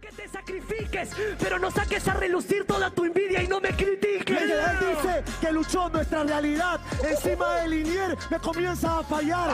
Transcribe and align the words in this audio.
que 0.00 0.08
te 0.12 0.28
sacrifiques, 0.28 1.10
pero 1.38 1.58
no 1.58 1.70
saques 1.70 2.06
a 2.08 2.14
relucir 2.14 2.66
toda 2.66 2.90
tu 2.90 3.04
envidia 3.04 3.42
y 3.42 3.48
no 3.48 3.60
me 3.60 3.70
critiques. 3.70 4.40
Él 4.42 4.52
dice 4.80 5.24
que 5.40 5.50
luchó 5.50 5.88
nuestra 5.88 6.24
realidad. 6.24 6.80
Encima 7.02 7.54
de 7.56 7.68
Linier 7.68 8.16
me 8.30 8.38
comienza 8.38 8.98
a 8.98 9.02
fallar. 9.02 9.50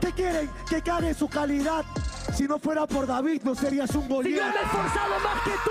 ¿Qué 0.00 0.12
quieren? 0.12 0.50
Que 0.68 0.80
cague 0.80 1.12
su 1.14 1.28
calidad. 1.28 1.84
Si 2.34 2.44
no 2.44 2.58
fuera 2.58 2.86
por 2.86 3.06
David, 3.06 3.42
no 3.44 3.54
serías 3.54 3.94
un 3.94 4.04
Si 4.04 4.08
yo 4.08 4.20
me 4.22 4.26
he 4.26 4.62
esforzado 4.62 5.20
más 5.20 5.42
que 5.42 5.52
tú, 5.64 5.70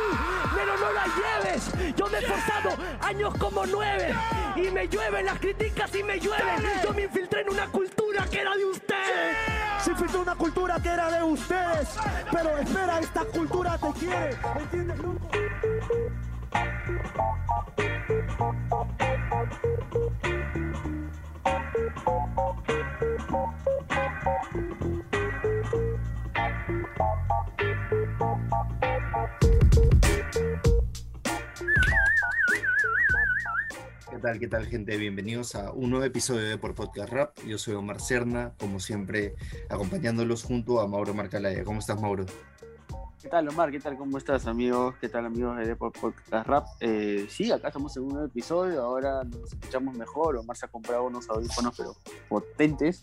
pero 0.55 0.77
no 0.77 0.91
la 0.93 1.05
lleves. 1.05 1.95
Yo 1.95 2.07
me 2.07 2.17
he 2.17 2.21
esforzado 2.21 2.69
años 3.01 3.33
como 3.37 3.65
nueve. 3.65 4.13
Y 4.55 4.71
me 4.71 4.87
llueven 4.87 5.25
las 5.25 5.39
críticas 5.39 5.93
y 5.95 6.03
me 6.03 6.19
llueven. 6.19 6.63
Yo 6.83 6.93
me 6.93 7.03
infiltré 7.03 7.41
en 7.41 7.49
una 7.49 7.67
cultura 7.67 8.25
que 8.29 8.39
era 8.39 8.55
de 8.55 8.65
ustedes. 8.65 9.54
Si 9.85 9.93
fuiste 9.93 10.17
una 10.17 10.33
cultura 10.33 10.79
que 10.81 10.89
era 10.89 11.11
de 11.11 11.21
ustedes. 11.21 11.89
Pero 12.31 12.57
espera, 12.57 12.99
esta 12.99 13.23
cultura 13.25 13.77
te 13.77 13.91
quiere. 13.99 14.35
¿Entiendes? 14.59 14.97
Tal, 34.25 34.39
qué 34.39 34.47
tal, 34.47 34.65
gente? 34.65 34.97
Bienvenidos 34.97 35.53
a 35.53 35.71
un 35.71 35.91
nuevo 35.91 36.03
episodio 36.03 36.49
de 36.49 36.57
Por 36.57 36.73
Podcast 36.73 37.13
Rap. 37.13 37.37
Yo 37.45 37.59
soy 37.59 37.75
Omar 37.75 38.01
Cerna, 38.01 38.53
como 38.57 38.79
siempre, 38.79 39.35
acompañándolos 39.69 40.41
junto 40.41 40.81
a 40.81 40.87
Mauro 40.87 41.13
Marcalaya. 41.13 41.63
¿Cómo 41.63 41.77
estás, 41.77 42.01
Mauro? 42.01 42.25
¿Qué 43.25 43.31
tal, 43.31 43.49
Omar? 43.49 43.71
¿Qué 43.71 43.79
tal? 43.79 43.97
¿Cómo 43.97 44.19
estás, 44.19 44.45
amigos? 44.45 44.93
¿Qué 45.01 45.09
tal, 45.09 45.25
amigos 45.25 45.57
de 45.57 45.65
Deport 45.65 45.97
Podcast 45.99 46.45
Rap? 46.47 46.67
Eh, 46.79 47.25
sí, 47.27 47.51
acá 47.51 47.69
estamos 47.69 47.97
en 47.97 48.03
un 48.03 48.09
nuevo 48.09 48.27
episodio. 48.27 48.83
Ahora 48.83 49.23
nos 49.23 49.51
escuchamos 49.51 49.97
mejor. 49.97 50.37
Omar 50.37 50.55
se 50.55 50.67
ha 50.67 50.69
comprado 50.69 51.05
unos 51.05 51.27
audífonos, 51.27 51.73
pero 51.75 51.95
potentes. 52.29 53.01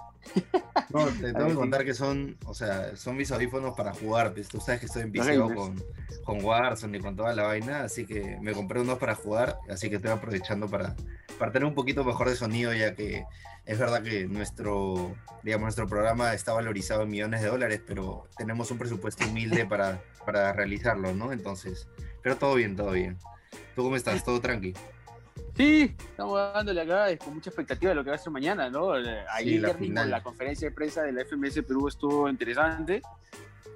No, 0.91 1.07
te 1.07 1.33
tengo 1.33 1.49
que 1.49 1.55
contar 1.57 1.85
que 1.85 1.93
son, 1.93 2.37
o 2.47 2.55
sea, 2.55 2.95
son 2.95 3.17
mis 3.17 3.33
audífonos 3.33 3.75
para 3.77 3.93
jugar. 3.95 4.33
pues, 4.33 4.47
Tú 4.47 4.61
sabes 4.61 4.79
que 4.79 4.87
estoy 4.87 5.03
enviciado 5.03 5.49
gamers. 5.49 5.61
con, 5.61 5.85
con 6.23 6.45
Warzone 6.45 6.99
y 6.99 7.01
con 7.01 7.17
toda 7.17 7.35
la 7.35 7.43
vaina, 7.43 7.83
así 7.83 8.07
que 8.07 8.39
me 8.41 8.53
compré 8.53 8.81
unos 8.81 8.99
para 8.99 9.17
jugar, 9.17 9.59
así 9.69 9.91
que 9.91 9.97
estoy 9.97 10.13
aprovechando 10.13 10.69
para, 10.69 10.95
para 11.37 11.51
tener 11.51 11.67
un 11.67 11.75
poquito 11.75 12.05
mejor 12.05 12.29
de 12.29 12.37
sonido, 12.37 12.73
ya 12.73 12.95
que 12.95 13.25
es 13.65 13.79
verdad 13.79 14.03
que 14.03 14.27
nuestro, 14.27 15.15
digamos, 15.43 15.65
nuestro 15.67 15.87
programa 15.87 16.35
está 16.35 16.53
valorizado 16.53 17.03
en 17.03 17.11
millones 17.11 17.43
de 17.43 17.49
dólares, 17.49 17.81
pero 17.87 18.29
tenemos 18.37 18.71
un 18.71 18.79
presupuesto 18.79 19.25
humilde 19.27 19.65
para, 19.69 20.03
para 20.27 20.53
realizarlo, 20.53 21.15
¿no? 21.15 21.33
Entonces, 21.33 21.89
pero 22.23 22.37
todo 22.37 22.55
bien, 22.55 22.77
todo 22.77 22.93
bien. 22.93 23.19
¿Tú 23.75 23.83
cómo 23.83 23.97
estás? 23.97 24.25
¿Todo 24.25 24.41
tranqui? 24.41 24.75
Sí, 25.57 25.95
estamos 25.99 26.39
dándole 26.55 26.81
acá 26.81 27.17
con 27.19 27.35
mucha 27.35 27.51
expectativa 27.51 27.91
de 27.91 27.95
lo 27.95 28.05
que 28.05 28.11
va 28.11 28.17
a 28.17 28.19
ser 28.19 28.33
mañana, 28.33 28.71
¿no? 28.71 28.99
Eh, 28.99 29.25
Ayer 29.31 29.61
la 29.61 29.69
mismo 29.69 29.81
final. 29.81 30.11
la 30.11 30.23
conferencia 30.23 30.69
de 30.69 30.75
prensa 30.75 31.03
de 31.03 31.13
la 31.13 31.25
FMS 31.25 31.63
Perú 31.63 31.89
estuvo 31.89 32.29
interesante 32.29 33.03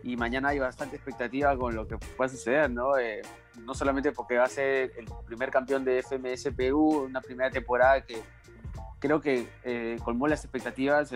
y 0.03 0.17
mañana 0.17 0.48
hay 0.50 0.59
bastante 0.59 0.97
expectativa 0.97 1.56
con 1.56 1.75
lo 1.75 1.87
que 1.87 1.98
pueda 1.98 2.28
suceder, 2.31 2.71
¿no? 2.71 2.97
Eh, 2.97 3.21
no 3.65 3.75
solamente 3.75 4.12
porque 4.12 4.39
va 4.39 4.45
a 4.45 4.48
ser 4.48 4.93
el 4.97 5.06
primer 5.27 5.50
campeón 5.50 5.84
de 5.84 6.03
FMS 6.03 6.50
Perú, 6.56 7.05
una 7.09 7.21
primera 7.21 7.50
temporada 7.50 8.00
que 8.00 8.23
creo 9.07 9.21
que 9.21 9.49
eh, 9.62 9.97
colmó 10.03 10.27
las 10.27 10.45
expectativas. 10.45 11.11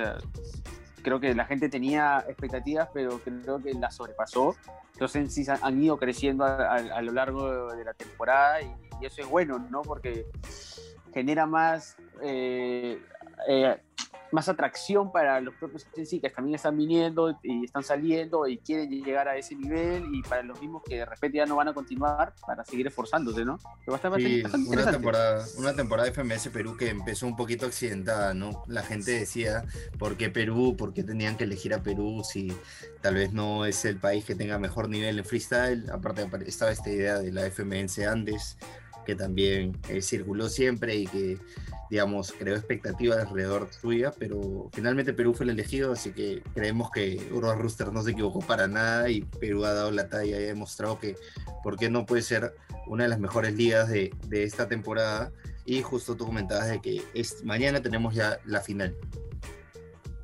creo 1.02 1.18
que 1.18 1.34
la 1.34 1.44
gente 1.44 1.68
tenía 1.68 2.24
expectativas, 2.28 2.88
pero 2.94 3.18
creo 3.18 3.60
que 3.60 3.74
las 3.74 3.96
sobrepasó. 3.96 4.54
Entonces 4.92 5.34
sí 5.34 5.44
han- 5.50 5.82
ido 5.82 5.96
creciendo 5.96 6.44
a, 6.44 7.02
lo 7.02 7.12
largo 7.12 7.74
de 7.74 7.84
la 7.84 7.94
temporada 7.94 8.62
y, 8.62 8.72
y 9.00 9.06
eso 9.06 9.22
es 9.22 9.28
bueno, 9.28 9.58
¿no? 9.70 9.82
Porque 9.82 10.26
genera 11.12 11.46
más, 11.46 11.96
eh, 12.22 13.02
eh, 13.48 13.76
más 14.32 14.48
atracción 14.48 15.10
para 15.12 15.40
los 15.40 15.54
propios 15.54 15.86
sí, 16.04 16.20
que 16.20 16.30
también 16.30 16.54
están 16.54 16.76
viniendo 16.76 17.38
y 17.42 17.64
están 17.64 17.82
saliendo 17.82 18.46
y 18.46 18.58
quieren 18.58 18.88
llegar 18.90 19.28
a 19.28 19.36
ese 19.36 19.56
nivel 19.56 20.04
y 20.14 20.22
para 20.22 20.42
los 20.42 20.60
mismos 20.60 20.82
que 20.88 20.96
de 20.96 21.04
repente 21.04 21.38
ya 21.38 21.46
no 21.46 21.56
van 21.56 21.68
a 21.68 21.74
continuar 21.74 22.34
para 22.46 22.64
seguir 22.64 22.86
esforzándose, 22.86 23.44
¿no? 23.44 23.56
Estar 23.56 23.92
bastante- 23.92 24.20
Sí, 24.20 24.42
bastante 24.42 24.68
una 24.70 24.90
temporada, 24.90 25.44
una 25.58 25.74
temporada 25.74 26.06
de 26.08 26.12
FMS 26.12 26.50
Perú 26.50 26.76
que 26.76 26.90
empezó 26.90 27.26
un 27.26 27.36
poquito 27.36 27.66
accidentada, 27.66 28.34
¿no? 28.34 28.64
La 28.68 28.82
gente 28.82 29.10
decía, 29.12 29.64
¿por 29.98 30.16
qué 30.16 30.30
Perú? 30.30 30.76
¿Por 30.76 30.94
qué 30.94 31.02
tenían 31.02 31.36
que 31.36 31.44
elegir 31.44 31.74
a 31.74 31.82
Perú 31.82 32.22
si 32.24 32.52
tal 33.00 33.14
vez 33.14 33.32
no 33.32 33.64
es 33.64 33.84
el 33.84 33.96
país 33.96 34.24
que 34.24 34.34
tenga 34.34 34.58
mejor 34.58 34.88
nivel 34.88 35.18
en 35.18 35.24
freestyle? 35.24 35.90
Aparte 35.90 36.28
estaba 36.46 36.70
esta 36.70 36.90
idea 36.90 37.18
de 37.18 37.32
la 37.32 37.46
FMS 37.46 38.06
Andes, 38.06 38.56
que 39.04 39.14
también 39.14 39.76
eh, 39.88 40.02
circuló 40.02 40.48
siempre 40.48 40.96
y 40.96 41.06
que, 41.06 41.38
digamos, 41.90 42.32
creó 42.32 42.56
expectativas 42.56 43.18
alrededor 43.18 43.68
suya, 43.72 44.12
pero 44.18 44.68
finalmente 44.72 45.12
Perú 45.12 45.34
fue 45.34 45.44
el 45.44 45.50
elegido, 45.50 45.92
así 45.92 46.12
que 46.12 46.42
creemos 46.54 46.90
que 46.90 47.28
Urban 47.32 47.58
Rooster 47.58 47.92
no 47.92 48.02
se 48.02 48.12
equivocó 48.12 48.40
para 48.40 48.68
nada 48.68 49.10
y 49.10 49.22
Perú 49.22 49.64
ha 49.64 49.72
dado 49.72 49.90
la 49.90 50.08
talla 50.08 50.40
y 50.40 50.44
ha 50.44 50.46
demostrado 50.46 50.98
que 50.98 51.16
por 51.62 51.76
qué 51.76 51.90
no 51.90 52.06
puede 52.06 52.22
ser 52.22 52.54
una 52.86 53.04
de 53.04 53.10
las 53.10 53.20
mejores 53.20 53.54
ligas 53.54 53.88
de, 53.88 54.14
de 54.28 54.44
esta 54.44 54.68
temporada. 54.68 55.32
Y 55.64 55.82
justo 55.82 56.16
tú 56.16 56.26
comentabas 56.26 56.68
de 56.68 56.80
que 56.80 57.02
es, 57.14 57.44
mañana 57.44 57.80
tenemos 57.80 58.14
ya 58.14 58.38
la 58.44 58.60
final. 58.60 58.96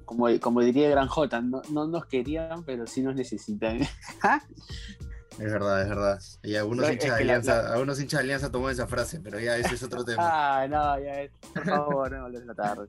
como, 0.05 0.27
como 0.41 0.61
diría 0.61 0.89
Gran 0.89 1.09
J, 1.09 1.41
no, 1.43 1.63
no 1.71 1.87
nos 1.87 2.07
querían, 2.07 2.65
pero 2.65 2.87
sí 2.87 3.03
nos 3.03 3.15
necesitan. 3.15 3.81
Es 5.39 5.53
verdad, 5.53 5.83
es 5.83 5.89
verdad. 5.89 6.19
Y 6.43 6.55
algunos, 6.57 6.91
hinchas, 6.91 7.13
de 7.13 7.19
que 7.19 7.25
la- 7.25 7.33
alianza, 7.35 7.73
algunos 7.73 8.01
hinchas 8.01 8.19
de 8.19 8.25
Alianza 8.25 8.51
tomó 8.51 8.71
esa 8.71 8.87
frase, 8.87 9.21
pero 9.21 9.39
ya 9.39 9.57
ese 9.59 9.75
es 9.75 9.83
otro 9.83 10.05
tema. 10.05 10.23
ah, 10.63 10.67
no, 10.69 10.99
ya, 10.99 11.21
es- 11.23 11.33
por 11.53 11.65
favor, 11.65 12.13
no 12.13 12.31
de 12.31 12.45
la 12.45 12.55
tarde. 12.55 12.89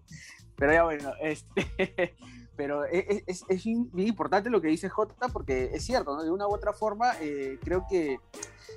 Pero 0.56 0.74
ya 0.74 0.84
bueno, 0.84 1.12
este, 1.22 2.16
pero 2.56 2.86
es, 2.86 3.24
es- 3.28 3.44
es 3.50 3.64
bien 3.66 3.90
importante 4.08 4.50
lo 4.50 4.62
que 4.62 4.70
dice 4.70 4.90
J, 4.90 5.28
porque 5.34 5.72
es 5.74 5.84
cierto, 5.86 6.16
¿no? 6.16 6.24
De 6.24 6.32
una 6.32 6.48
u 6.48 6.54
otra 6.54 6.72
forma, 6.74 7.14
eh, 7.22 7.60
creo 7.64 7.86
que 7.90 8.18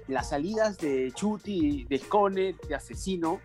las 0.09 0.31
salidas 0.31 0.77
de 0.79 1.13
Chuti, 1.15 1.85
de 1.89 1.99
Scone, 1.99 2.57
de 2.69 2.75
Asesino, 2.75 3.41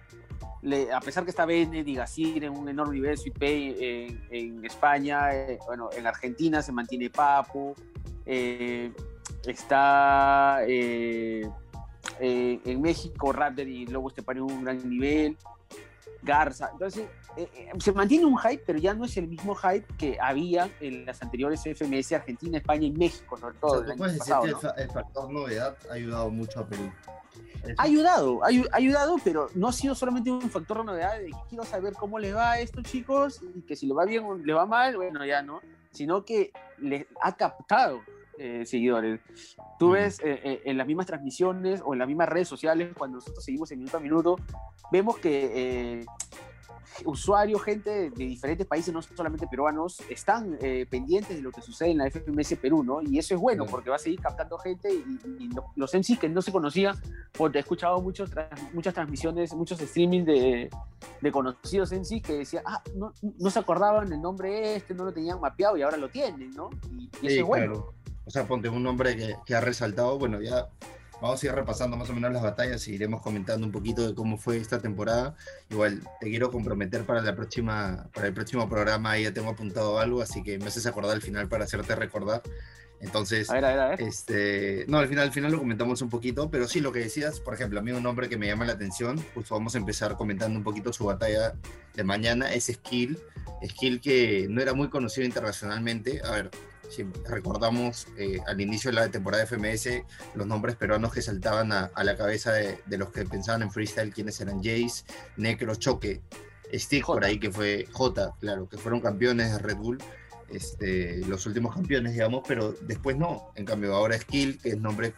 le- 0.64 0.92
a 0.92 1.00
pesar 1.02 1.24
que 1.24 1.30
está 1.30 1.46
Bennett 1.46 1.88
y 1.88 1.94
Gasir 1.96 2.44
en 2.44 2.58
un 2.58 2.68
enorme 2.68 2.96
nivel, 2.96 3.18
Pay 3.40 3.76
en, 3.80 4.28
en 4.32 4.66
España, 4.66 5.34
eh, 5.36 5.60
bueno, 5.68 5.90
en 5.96 6.08
Argentina 6.08 6.62
se 6.64 6.72
mantiene 6.72 7.10
Papu, 7.12 7.76
eh, 8.26 8.92
está 9.52 10.60
eh, 10.68 11.48
eh, 12.20 12.60
en 12.66 12.82
México 12.82 13.32
Raptor 13.32 13.68
y 13.68 13.86
Lobo 13.88 14.10
Estepari 14.10 14.40
en 14.40 14.46
un 14.46 14.64
gran 14.64 14.90
nivel, 14.90 15.38
Garza, 16.22 16.70
entonces 16.72 17.06
eh, 17.38 17.70
se 17.78 17.92
mantiene 17.92 18.26
un 18.26 18.38
hype, 18.38 18.64
pero 18.66 18.80
ya 18.80 18.94
no 18.96 19.06
es 19.06 19.16
el 19.18 19.28
mismo 19.28 19.54
hype 19.56 19.86
que 19.98 20.18
había 20.20 20.70
en 20.80 21.06
las 21.06 21.22
anteriores 21.22 21.62
FMS 21.64 22.14
Argentina, 22.14 22.58
España 22.58 22.88
y 22.88 22.92
México, 22.92 23.38
sobre 23.38 23.56
O 23.58 23.60
todo. 23.60 23.86
sea, 23.86 23.96
decir 23.96 24.22
que 24.24 24.30
¿no? 24.32 24.44
el, 24.46 24.56
fa- 24.56 24.70
el 24.78 24.90
factor 24.92 25.32
novedad 25.32 25.78
ha 25.90 25.94
ayudado 25.94 26.30
mucho 26.32 26.62
a 26.62 26.66
Perú. 26.68 26.92
Ha 27.78 27.84
ayudado, 27.84 28.44
ha 28.44 28.48
ayu- 28.50 28.68
ha 28.72 28.78
ayudado, 28.78 29.16
pero 29.24 29.50
no 29.56 29.68
ha 29.68 29.74
sido 29.74 29.94
solamente 29.96 30.32
un 30.32 30.50
factor 30.50 30.78
de 30.80 30.84
novedad 30.86 31.18
de 31.20 31.26
que 31.28 31.32
quiero 31.50 31.64
saber 31.66 31.94
cómo 31.94 32.18
les 32.20 32.36
va 32.36 32.52
a 32.54 32.60
estos 32.60 32.84
chicos 32.84 33.42
y 33.56 33.62
que 33.62 33.76
si 33.76 33.86
le 33.88 33.94
va 33.94 34.06
bien 34.06 34.24
o 34.24 34.36
le 34.36 34.54
va 34.54 34.66
mal, 34.66 34.96
bueno, 34.96 35.24
ya 35.26 35.42
no, 35.42 35.62
sino 35.92 36.24
que 36.26 36.52
le 36.78 37.08
ha 37.22 37.36
captado 37.36 38.02
eh, 38.38 38.66
seguidores. 38.66 39.20
Tú 39.80 39.92
ves 39.92 40.20
eh, 40.20 40.40
eh, 40.44 40.62
en 40.66 40.78
las 40.78 40.88
mismas 40.88 41.06
transmisiones 41.06 41.82
o 41.86 41.94
en 41.94 42.00
las 42.00 42.08
mismas 42.08 42.30
redes 42.30 42.48
sociales, 42.48 42.90
cuando 42.98 43.18
nosotros 43.18 43.44
seguimos 43.44 43.72
en 43.72 43.80
minuto 43.80 43.98
a 43.98 44.00
minuto, 44.00 44.36
vemos 44.92 45.18
que 45.18 46.00
eh, 46.00 46.06
usuarios, 47.04 47.62
gente 47.62 48.10
de 48.10 48.26
diferentes 48.26 48.66
países, 48.66 48.94
no 48.94 49.02
solamente 49.02 49.48
peruanos, 49.48 50.00
están 50.10 50.58
eh, 50.62 50.86
pendientes 50.90 51.36
de 51.36 51.42
lo 51.42 51.52
que 51.52 51.62
sucede 51.62 51.92
en 51.92 51.98
la 51.98 52.06
FMS 52.10 52.56
Perú, 52.56 52.84
¿no? 52.84 53.02
Y 53.02 53.20
eso 53.20 53.36
es 53.36 53.42
bueno, 53.42 53.66
porque 53.66 53.90
va 53.90 53.98
a 53.98 54.00
seguir 54.00 54.22
captando 54.22 54.58
gente 54.58 54.90
y, 54.94 55.20
y 55.44 55.50
lo- 55.50 55.66
los 55.76 55.94
MC 55.94 56.18
que 56.18 56.30
no 56.30 56.42
se 56.42 56.54
conocían, 56.54 56.96
porque 57.38 57.58
he 57.58 57.62
escuchado 57.62 58.02
muchos 58.02 58.32
muchas 58.74 58.94
transmisiones, 58.94 59.54
muchos 59.54 59.80
streamings 59.80 60.26
de, 60.26 60.70
de 61.22 61.32
conocidos 61.32 61.92
MC 61.92 62.22
que 62.22 62.34
decían, 62.34 62.64
ah, 62.66 62.82
no, 62.96 63.12
no 63.40 63.50
se 63.50 63.60
acordaban 63.60 64.12
el 64.14 64.22
nombre 64.22 64.76
este, 64.78 64.94
no 64.94 65.04
lo 65.04 65.12
tenían 65.12 65.42
mapeado 65.42 65.76
y 65.76 65.82
ahora 65.82 65.98
lo 65.98 66.08
tienen, 66.10 66.52
¿no? 66.52 66.70
Y, 66.92 67.04
y 67.22 67.28
eso 67.28 67.30
Sí, 67.30 67.40
es 67.40 67.44
bueno. 67.44 67.74
claro. 67.74 67.94
O 68.26 68.32
sea, 68.32 68.46
ponte 68.46 68.70
un 68.70 68.84
nombre 68.84 69.16
que, 69.16 69.36
que 69.46 69.56
ha 69.56 69.62
resaltado. 69.62 70.18
Bueno, 70.18 70.42
ya 70.42 70.68
vamos 71.22 71.42
a 71.42 71.46
ir 71.46 71.54
repasando 71.54 71.96
más 71.98 72.10
o 72.10 72.14
menos 72.14 72.32
las 72.34 72.42
batallas 72.42 72.88
y 72.88 72.94
iremos 72.96 73.22
comentando 73.22 73.66
un 73.66 73.72
poquito 73.72 74.08
de 74.08 74.16
cómo 74.16 74.38
fue 74.38 74.58
esta 74.58 74.80
temporada. 74.80 75.36
Igual 75.70 76.02
te 76.20 76.30
quiero 76.30 76.52
comprometer 76.52 77.06
para 77.06 77.22
la 77.22 77.36
próxima, 77.36 78.10
para 78.14 78.28
el 78.28 78.34
próximo 78.34 78.68
programa. 78.68 79.12
Ahí 79.12 79.24
ya 79.24 79.34
tengo 79.34 79.50
apuntado 79.50 80.00
algo, 80.00 80.22
así 80.22 80.44
que 80.44 80.58
me 80.58 80.66
haces 80.66 80.86
acordar 80.86 81.14
al 81.16 81.22
final 81.22 81.48
para 81.48 81.64
hacerte 81.66 81.96
recordar. 81.96 82.42
Entonces, 83.02 83.50
A 83.50 83.56
ver, 83.56 83.66
a 83.66 83.70
ver, 83.70 83.80
a 83.80 83.88
ver. 83.90 84.02
este, 84.02 84.86
no, 84.88 84.98
al 84.98 85.08
final, 85.08 85.26
al 85.26 85.34
final 85.34 85.52
lo 85.52 85.60
comentamos 85.60 86.02
un 86.02 86.10
poquito, 86.10 86.50
pero 86.50 86.68
sí 86.68 86.80
lo 86.80 86.92
que 86.92 87.00
decías, 87.00 87.40
por 87.40 87.54
ejemplo, 87.54 87.80
a 87.80 87.84
mí 87.84 87.92
un 87.92 88.02
nombre 88.02 88.30
que 88.30 88.38
me 88.38 88.48
llama 88.48 88.66
la 88.66 88.74
atención, 88.74 89.24
pues 89.34 89.50
vamos 89.50 89.76
a 89.76 89.78
empezar 89.78 90.16
comentando 90.16 90.58
un 90.58 90.64
poquito 90.64 90.94
su 90.94 91.06
batalla 91.06 91.54
de 91.94 92.04
mañana, 92.04 92.54
es 92.54 92.66
Skill, 92.66 93.20
Skill 93.68 94.00
que 94.00 94.48
no 94.50 94.62
era 94.62 94.74
muy 94.74 94.90
conocido 94.90 95.26
internacionalmente, 95.28 96.22
a 96.24 96.32
ver, 96.32 96.52
si 96.90 97.04
recordamos 97.28 98.08
eh, 98.18 98.40
al 98.48 98.60
inicio 98.62 98.92
de 98.92 98.96
la 98.96 99.10
temporada 99.10 99.44
de 99.44 99.48
FMS 99.48 100.04
los 100.36 100.48
nombres 100.48 100.76
peruanos 100.76 101.14
que 101.14 101.22
saltaban 101.22 101.72
a, 101.72 101.92
a 101.94 102.04
la 102.04 102.16
cabeza 102.16 102.52
de, 102.54 102.80
de, 102.86 102.98
los 102.98 103.10
que 103.12 103.26
pensaban 103.26 103.62
en 103.62 103.72
freestyle, 103.72 104.14
quienes 104.14 104.40
eran 104.42 104.58
Jace, 104.58 105.04
Necro, 105.38 105.76
Choque, 105.76 106.22
Stick 106.74 107.06
por 107.06 107.24
ahí 107.24 107.40
que 107.40 107.52
fue 107.52 107.88
J, 107.92 108.36
claro, 108.40 108.68
que 108.68 108.78
fueron 108.78 109.02
campeones 109.02 109.52
de 109.52 109.60
Red 109.60 109.78
Bull, 109.78 109.98
este, 110.50 111.18
los 111.28 111.46
últimos 111.46 111.74
campeones, 111.76 112.14
digamos, 112.14 112.44
pero 112.48 112.74
después 112.82 113.18
no. 113.18 113.52
En 113.56 113.66
cambio, 113.66 113.96
ahora 113.96 114.18
Skill, 114.18 114.60
que 114.62 114.70
es 114.70 114.78
nombre, 114.78 115.14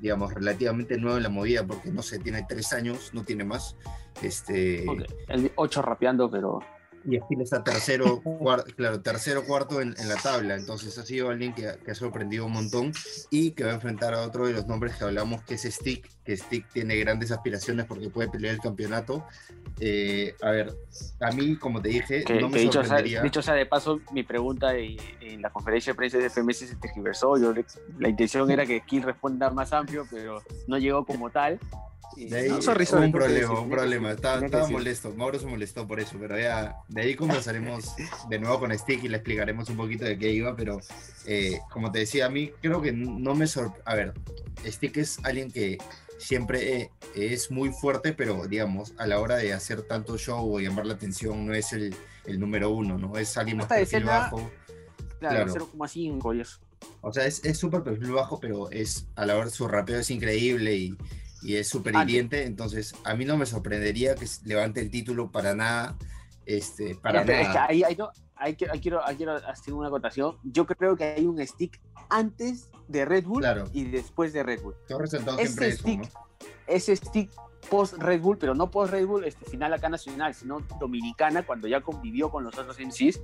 digamos, 0.00 0.32
relativamente 0.34 0.98
nuevo 0.98 1.16
en 1.16 1.22
la 1.22 1.28
movida, 1.28 1.64
porque 1.66 1.90
no 1.90 2.02
sé, 2.02 2.18
tiene 2.18 2.44
tres 2.48 2.72
años, 2.72 3.10
no 3.12 3.24
tiene 3.24 3.44
más. 3.44 3.76
Este, 4.22 4.84
okay. 4.88 5.06
El 5.28 5.52
8 5.54 5.82
rapeando, 5.82 6.30
pero 6.30 6.60
y 7.04 7.18
Skill 7.18 7.40
está 7.42 7.64
tercero, 7.64 8.22
cuarto, 8.38 8.72
claro, 8.76 9.00
tercero, 9.00 9.44
cuarto 9.44 9.80
en, 9.80 9.94
en, 9.98 10.08
la 10.08 10.16
tabla. 10.16 10.54
Entonces 10.54 10.96
ha 10.98 11.04
sido 11.04 11.30
alguien 11.30 11.54
que, 11.54 11.70
que, 11.84 11.90
ha 11.90 11.94
sorprendido 11.94 12.46
un 12.46 12.52
montón 12.52 12.92
y 13.30 13.52
que 13.52 13.64
va 13.64 13.70
a 13.70 13.74
enfrentar 13.74 14.14
a 14.14 14.22
otro 14.22 14.46
de 14.46 14.52
los 14.52 14.66
nombres 14.66 14.96
que 14.96 15.04
hablamos, 15.04 15.42
que 15.42 15.54
es 15.54 15.62
Stick, 15.62 16.08
que 16.24 16.36
Stick 16.36 16.68
tiene 16.72 16.96
grandes 16.96 17.30
aspiraciones 17.32 17.86
porque 17.86 18.08
puede 18.10 18.28
pelear 18.28 18.54
el 18.54 18.60
campeonato. 18.60 19.24
Eh, 19.80 20.34
a 20.42 20.50
ver, 20.50 20.72
a 21.20 21.32
mí, 21.32 21.56
como 21.56 21.80
te 21.80 21.88
dije, 21.88 22.24
que, 22.24 22.40
no 22.40 22.48
me 22.48 22.60
dicho, 22.60 22.80
sorprendería. 22.80 23.18
sea, 23.18 23.22
dicho 23.22 23.42
sea 23.42 23.54
de 23.54 23.66
paso, 23.66 24.00
mi 24.12 24.22
pregunta 24.22 24.76
en, 24.76 24.96
en 25.20 25.42
la 25.42 25.50
conferencia 25.50 25.92
de 25.92 25.96
prensa 25.96 26.18
de 26.18 26.30
FMS 26.30 26.58
se 26.58 26.76
tergiversó. 26.76 27.36
Yo, 27.38 27.52
la 27.98 28.08
intención 28.08 28.50
era 28.50 28.66
que 28.66 28.80
Skill 28.80 29.02
responda 29.02 29.50
más 29.50 29.72
amplio, 29.72 30.06
pero 30.10 30.42
no 30.66 30.78
llegó 30.78 31.04
como 31.04 31.30
tal. 31.30 31.58
De 32.16 32.38
ahí, 32.38 32.48
no, 32.48 32.62
sorry, 32.62 32.86
sorry, 32.86 33.06
un 33.06 33.12
problema, 33.12 33.60
un 33.60 33.70
problema. 33.70 34.12
Estaba, 34.12 34.44
estaba 34.44 34.68
molesto. 34.68 35.12
Mauro 35.14 35.38
se 35.38 35.46
molestó 35.46 35.86
por 35.86 36.00
eso, 36.00 36.16
pero 36.20 36.38
ya 36.38 36.76
de 36.88 37.02
ahí 37.02 37.14
conversaremos 37.14 37.94
de 38.28 38.38
nuevo 38.38 38.60
con 38.60 38.76
Stick 38.78 39.02
y 39.04 39.08
le 39.08 39.16
explicaremos 39.16 39.68
un 39.68 39.76
poquito 39.76 40.04
de 40.04 40.18
qué 40.18 40.30
iba. 40.30 40.54
Pero 40.56 40.80
eh, 41.26 41.58
como 41.70 41.90
te 41.90 42.00
decía, 42.00 42.26
a 42.26 42.28
mí 42.28 42.50
creo 42.60 42.82
que 42.82 42.92
no 42.92 43.34
me 43.34 43.46
sorprende. 43.46 43.82
A 43.84 43.94
ver, 43.94 44.14
Stick 44.66 44.96
es 44.98 45.18
alguien 45.24 45.50
que 45.50 45.78
siempre 46.18 46.80
eh, 46.82 46.90
es 47.14 47.50
muy 47.50 47.70
fuerte, 47.70 48.12
pero 48.12 48.46
digamos, 48.46 48.94
a 48.98 49.06
la 49.06 49.18
hora 49.18 49.36
de 49.36 49.52
hacer 49.52 49.82
tanto 49.82 50.16
show 50.16 50.54
o 50.54 50.60
llamar 50.60 50.86
la 50.86 50.94
atención, 50.94 51.46
no 51.46 51.54
es 51.54 51.72
el, 51.72 51.94
el 52.26 52.38
número 52.38 52.70
uno, 52.70 52.96
¿no? 52.96 53.16
Es 53.16 53.36
alguien 53.36 53.58
más 53.58 53.66
perfil 53.66 54.04
bajo. 54.04 54.50
Claro, 55.18 55.44
claro. 55.46 55.68
0,5 55.72 56.36
y 56.36 56.40
eso. 56.40 56.58
O 57.00 57.12
sea, 57.12 57.26
es 57.26 57.40
súper 57.58 57.82
perfil 57.82 58.12
bajo, 58.12 58.40
pero 58.40 58.70
es 58.70 59.06
a 59.14 59.26
la 59.26 59.36
hora 59.36 59.50
su 59.50 59.68
rapeo 59.68 59.98
es 59.98 60.10
increíble 60.10 60.74
y 60.74 60.96
y 61.42 61.56
es 61.56 61.68
súper 61.68 61.94
hiriente, 61.94 62.44
entonces 62.44 62.94
a 63.04 63.14
mí 63.14 63.24
no 63.24 63.36
me 63.36 63.46
sorprendería 63.46 64.14
que 64.14 64.26
levante 64.44 64.80
el 64.80 64.90
título 64.90 65.30
para 65.30 65.54
nada. 65.54 65.96
Este, 66.46 66.94
para 66.96 67.24
nada. 67.24 67.40
Es 67.40 67.48
que 67.48 67.58
ahí, 67.58 67.82
ahí, 67.82 67.96
no, 67.96 68.10
ahí, 68.36 68.54
quiero, 68.54 68.72
ahí, 68.72 68.80
quiero, 68.80 69.00
quiero 69.16 69.34
hacer 69.34 69.74
una 69.74 69.88
acotación. 69.88 70.36
Yo 70.44 70.66
creo 70.66 70.96
que 70.96 71.04
hay 71.04 71.26
un 71.26 71.44
stick 71.46 71.80
antes 72.08 72.68
de 72.88 73.04
Red 73.04 73.24
Bull 73.24 73.40
claro. 73.40 73.64
y 73.72 73.84
después 73.84 74.32
de 74.32 74.42
Red 74.42 74.62
Bull. 74.62 74.74
Ese 75.38 75.68
eso, 75.68 75.78
stick, 75.78 76.00
¿no? 76.00 76.08
Ese 76.66 76.96
stick 76.96 77.30
post 77.70 77.94
Red 77.94 78.20
Bull, 78.20 78.38
pero 78.38 78.54
no 78.54 78.70
post 78.70 78.92
Red 78.92 79.06
Bull 79.06 79.24
este, 79.24 79.44
final 79.46 79.72
acá 79.72 79.88
nacional, 79.88 80.34
sino 80.34 80.60
dominicana, 80.78 81.44
cuando 81.44 81.68
ya 81.68 81.80
convivió 81.80 82.30
con 82.30 82.44
los 82.44 82.56
otros 82.58 82.78
MCs. 82.78 83.20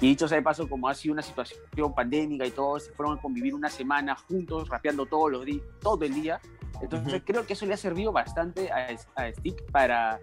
Y 0.00 0.08
dicho 0.08 0.28
sea 0.28 0.36
de 0.36 0.42
paso, 0.42 0.68
como 0.68 0.88
ha 0.88 0.94
sido 0.94 1.14
una 1.14 1.22
situación 1.22 1.94
pandémica 1.94 2.44
y 2.44 2.50
todo, 2.50 2.78
se 2.78 2.92
fueron 2.92 3.18
a 3.18 3.22
convivir 3.22 3.54
una 3.54 3.70
semana 3.70 4.14
juntos, 4.14 4.68
rapeando 4.68 5.06
todos 5.06 5.32
los 5.32 5.44
días, 5.44 5.62
todo 5.80 6.04
el 6.04 6.14
día. 6.14 6.40
Entonces 6.80 7.12
uh 7.12 7.16
-huh. 7.16 7.24
creo 7.24 7.46
que 7.46 7.54
eso 7.54 7.66
le 7.66 7.74
ha 7.74 7.76
servido 7.76 8.12
bastante 8.12 8.70
a, 8.70 8.88
a 9.14 9.32
Stick 9.32 9.70
para 9.70 10.20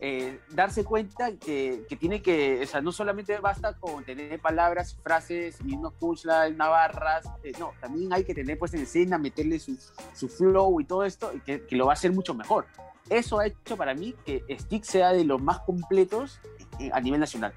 eh, 0.00 0.40
darse 0.50 0.84
cuenta 0.84 1.32
que, 1.36 1.86
que, 1.88 1.96
tiene 1.96 2.20
que, 2.20 2.60
o 2.62 2.66
sea, 2.66 2.80
no 2.80 2.92
solamente 2.92 3.38
basta 3.38 3.74
con 3.74 4.04
tener 4.04 4.38
palabras, 4.40 4.98
frases 5.02 5.58
y 5.64 5.74
unos 5.74 5.94
punchlines, 5.94 6.56
navarras, 6.56 7.24
eh, 7.42 7.52
no, 7.58 7.72
también 7.80 8.12
hay 8.12 8.24
que 8.24 8.34
tener 8.34 8.58
pues 8.58 8.74
en 8.74 8.80
escena, 8.80 9.16
meterle 9.18 9.58
su, 9.58 9.78
su 10.12 10.28
flow 10.28 10.80
y 10.80 10.84
todo 10.84 11.04
esto, 11.04 11.32
y 11.32 11.40
que, 11.40 11.64
que, 11.64 11.76
lo 11.76 11.86
va 11.86 11.92
a 11.92 11.94
hacer 11.94 12.12
mucho 12.12 12.34
mejor. 12.34 12.66
Eso 13.08 13.38
ha 13.38 13.46
hecho 13.46 13.76
para 13.76 13.94
mí 13.94 14.14
que 14.26 14.44
Stick 14.58 14.84
sea 14.84 15.12
de 15.12 15.24
los 15.24 15.40
más 15.40 15.60
completos 15.60 16.40
a 16.92 17.00
nivel 17.00 17.20
nacional. 17.20 17.54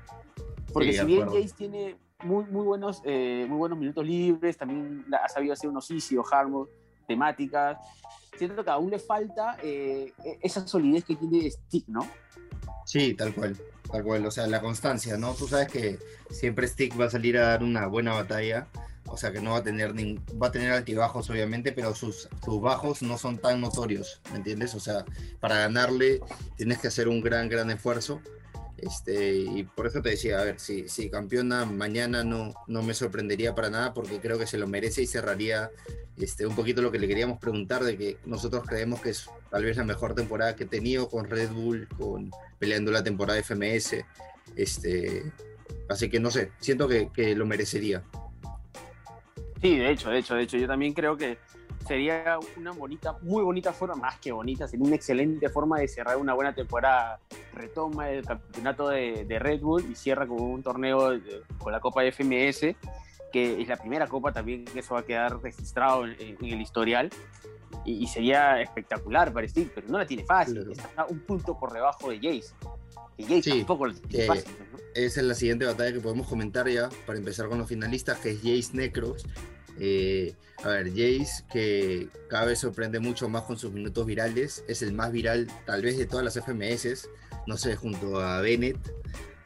Porque 0.71 0.93
sí, 0.93 0.99
si 0.99 1.05
bien 1.05 1.27
Jace 1.27 1.53
tiene 1.57 1.97
muy, 2.23 2.45
muy, 2.45 2.65
buenos, 2.65 3.01
eh, 3.03 3.45
muy 3.49 3.57
buenos 3.57 3.77
minutos 3.77 4.05
libres, 4.05 4.57
también 4.57 5.05
ha 5.21 5.27
sabido 5.27 5.53
hacer 5.53 5.69
unos 5.69 5.89
easy 5.91 6.17
o 6.17 6.23
hard 6.29 6.49
mode, 6.49 6.71
temáticas, 7.07 7.77
siento 8.37 8.63
que 8.63 8.69
aún 8.69 8.91
le 8.91 8.99
falta 8.99 9.57
eh, 9.63 10.13
esa 10.41 10.67
solidez 10.67 11.05
que 11.05 11.15
tiene 11.15 11.49
Stick, 11.49 11.87
¿no? 11.87 12.07
Sí, 12.85 13.13
tal 13.15 13.33
cual, 13.33 13.57
tal 13.91 14.03
cual, 14.03 14.25
o 14.25 14.31
sea, 14.31 14.47
la 14.47 14.61
constancia, 14.61 15.17
¿no? 15.17 15.33
Tú 15.33 15.47
sabes 15.47 15.67
que 15.67 15.99
siempre 16.29 16.67
Stick 16.67 16.99
va 16.99 17.05
a 17.05 17.09
salir 17.09 17.37
a 17.37 17.47
dar 17.47 17.63
una 17.63 17.87
buena 17.87 18.13
batalla, 18.13 18.67
o 19.07 19.17
sea, 19.17 19.31
que 19.31 19.41
no 19.41 19.51
va 19.51 19.57
a 19.57 19.63
tener, 19.63 19.93
ni, 19.93 20.19
va 20.41 20.47
a 20.47 20.51
tener 20.51 20.71
altibajos, 20.71 21.29
obviamente, 21.29 21.71
pero 21.71 21.95
sus, 21.95 22.29
sus 22.43 22.61
bajos 22.61 23.01
no 23.01 23.17
son 23.17 23.39
tan 23.39 23.61
notorios, 23.61 24.21
¿me 24.31 24.37
entiendes? 24.37 24.75
O 24.75 24.79
sea, 24.79 25.05
para 25.39 25.57
ganarle 25.57 26.21
tienes 26.55 26.77
que 26.79 26.87
hacer 26.87 27.07
un 27.07 27.21
gran, 27.21 27.49
gran 27.49 27.69
esfuerzo. 27.71 28.21
Este, 28.77 29.35
y 29.37 29.63
por 29.63 29.87
eso 29.87 30.01
te 30.01 30.09
decía, 30.09 30.39
a 30.39 30.43
ver, 30.43 30.59
si, 30.59 30.87
si 30.87 31.09
campeona 31.09 31.65
mañana 31.65 32.23
no, 32.23 32.53
no 32.67 32.83
me 32.83 32.93
sorprendería 32.93 33.55
para 33.55 33.69
nada 33.69 33.93
porque 33.93 34.19
creo 34.19 34.37
que 34.37 34.45
se 34.45 34.59
lo 34.59 34.67
merece 34.67 35.01
y 35.01 35.07
cerraría 35.07 35.71
este, 36.17 36.45
un 36.45 36.55
poquito 36.55 36.81
lo 36.81 36.91
que 36.91 36.99
le 36.99 37.07
queríamos 37.07 37.39
preguntar 37.39 37.83
de 37.83 37.97
que 37.97 38.17
nosotros 38.25 38.63
creemos 38.67 39.01
que 39.01 39.09
es 39.09 39.29
tal 39.49 39.63
vez 39.63 39.77
la 39.77 39.83
mejor 39.83 40.13
temporada 40.13 40.55
que 40.55 40.65
he 40.65 40.67
tenido 40.67 41.09
con 41.09 41.27
Red 41.27 41.49
Bull, 41.49 41.87
con 41.97 42.31
peleando 42.59 42.91
la 42.91 43.03
temporada 43.03 43.41
FMS. 43.41 43.95
Este, 44.55 45.23
así 45.89 46.09
que 46.09 46.19
no 46.19 46.29
sé, 46.29 46.51
siento 46.59 46.87
que, 46.87 47.09
que 47.11 47.35
lo 47.35 47.45
merecería. 47.45 48.03
Sí, 49.61 49.75
de 49.75 49.91
hecho, 49.91 50.11
de 50.11 50.19
hecho, 50.19 50.35
de 50.35 50.43
hecho, 50.43 50.57
yo 50.57 50.67
también 50.67 50.93
creo 50.93 51.17
que 51.17 51.39
sería 51.87 52.37
una 52.57 52.71
bonita, 52.71 53.17
muy 53.21 53.43
bonita 53.43 53.71
forma, 53.73 53.95
más 53.95 54.19
que 54.19 54.31
bonita, 54.31 54.67
sería 54.67 54.85
una 54.85 54.95
excelente 54.95 55.49
forma 55.49 55.79
de 55.79 55.87
cerrar 55.87 56.17
una 56.17 56.33
buena 56.33 56.53
temporada. 56.53 57.19
Retoma 57.53 58.09
el 58.09 58.25
campeonato 58.25 58.89
de, 58.89 59.25
de 59.25 59.39
Red 59.39 59.61
Bull 59.61 59.89
y 59.89 59.95
cierra 59.95 60.27
con 60.27 60.41
un 60.41 60.61
torneo 60.61 61.11
de, 61.11 61.43
con 61.57 61.71
la 61.71 61.79
Copa 61.79 62.03
FMS, 62.03 62.75
que 63.31 63.61
es 63.61 63.67
la 63.67 63.77
primera 63.77 64.07
copa 64.07 64.31
también, 64.31 64.65
eso 64.75 64.93
va 64.93 65.01
a 65.01 65.05
quedar 65.05 65.41
registrado 65.41 66.05
en, 66.05 66.37
en 66.41 66.45
el 66.45 66.61
historial. 66.61 67.09
Y, 67.85 68.03
y, 68.03 68.07
sería 68.07 68.61
espectacular 68.61 69.31
para 69.31 69.47
Steve, 69.47 69.69
pero 69.73 69.87
no 69.87 69.97
la 69.97 70.05
tiene 70.05 70.23
fácil, 70.25 70.55
claro. 70.55 70.71
está 70.71 71.05
un 71.05 71.19
punto 71.19 71.57
por 71.57 71.71
debajo 71.71 72.09
de 72.09 72.17
Jace. 72.17 72.53
Y 73.17 73.23
Jace 73.23 73.41
sí, 73.43 73.57
tampoco 73.59 73.87
la 73.87 73.93
tiene 73.93 74.25
eh, 74.25 74.27
fácil. 74.27 74.51
¿no? 74.71 74.77
Esa 74.93 75.21
es 75.21 75.27
la 75.27 75.35
siguiente 75.35 75.65
batalla 75.65 75.93
que 75.93 75.99
podemos 75.99 76.27
comentar 76.27 76.67
ya, 76.67 76.89
para 77.05 77.19
empezar 77.19 77.47
con 77.49 77.57
los 77.57 77.67
finalistas, 77.67 78.19
que 78.19 78.31
es 78.31 78.37
Jace 78.37 78.75
Necros. 78.75 79.25
Eh, 79.79 80.33
a 80.63 80.69
ver, 80.69 80.89
Jace, 80.89 81.43
que 81.51 82.09
cada 82.29 82.45
vez 82.45 82.59
sorprende 82.59 82.99
mucho 82.99 83.29
más 83.29 83.43
con 83.43 83.57
sus 83.57 83.71
minutos 83.71 84.05
virales, 84.05 84.63
es 84.67 84.81
el 84.81 84.93
más 84.93 85.11
viral 85.11 85.47
tal 85.65 85.83
vez 85.83 85.97
de 85.97 86.05
todas 86.05 86.25
las 86.25 86.35
FMS, 86.35 87.07
no 87.45 87.57
sé, 87.57 87.75
junto 87.75 88.19
a 88.19 88.41
Bennett. 88.41 88.77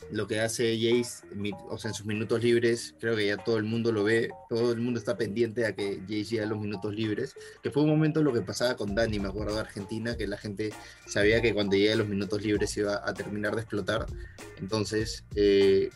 Lo 0.10 0.28
que 0.28 0.42
hace 0.42 0.76
Jace, 0.76 1.26
o 1.70 1.78
sea, 1.78 1.90
en 1.90 1.96
sus 1.96 2.06
minutos 2.06 2.44
libres, 2.44 2.96
creo 3.00 3.16
que 3.16 3.28
ya 3.28 3.38
todo 3.38 3.58
el 3.58 3.64
mundo 3.64 3.94
lo 3.94 4.04
ve, 4.04 4.30
todo 4.50 4.74
el 4.74 4.82
mundo 4.82 5.00
está 5.00 5.16
pendiente 5.18 5.66
a 5.66 5.74
que 5.74 6.02
Jace 6.02 6.24
llegue 6.24 6.42
a 6.42 6.46
los 6.48 6.60
minutos 6.60 6.94
libres, 6.94 7.34
que 7.64 7.72
fue 7.72 7.84
un 7.84 7.90
momento 7.90 8.22
lo 8.22 8.34
que 8.34 8.42
pasaba 8.42 8.76
con 8.76 8.94
Dani, 8.94 9.20
me 9.20 9.30
acuerdo 9.30 9.56
de 9.56 9.62
Argentina, 9.62 10.18
que 10.18 10.28
la 10.28 10.38
gente 10.38 10.74
sabía 11.08 11.42
que 11.42 11.54
cuando 11.54 11.78
llegue 11.78 11.94
a 11.94 11.96
los 11.96 12.10
minutos 12.10 12.42
libres 12.42 12.76
iba 12.76 13.02
a 13.08 13.14
terminar 13.14 13.56
de 13.56 13.62
explotar. 13.62 14.06
Entonces, 14.60 15.24
eh, 15.36 15.90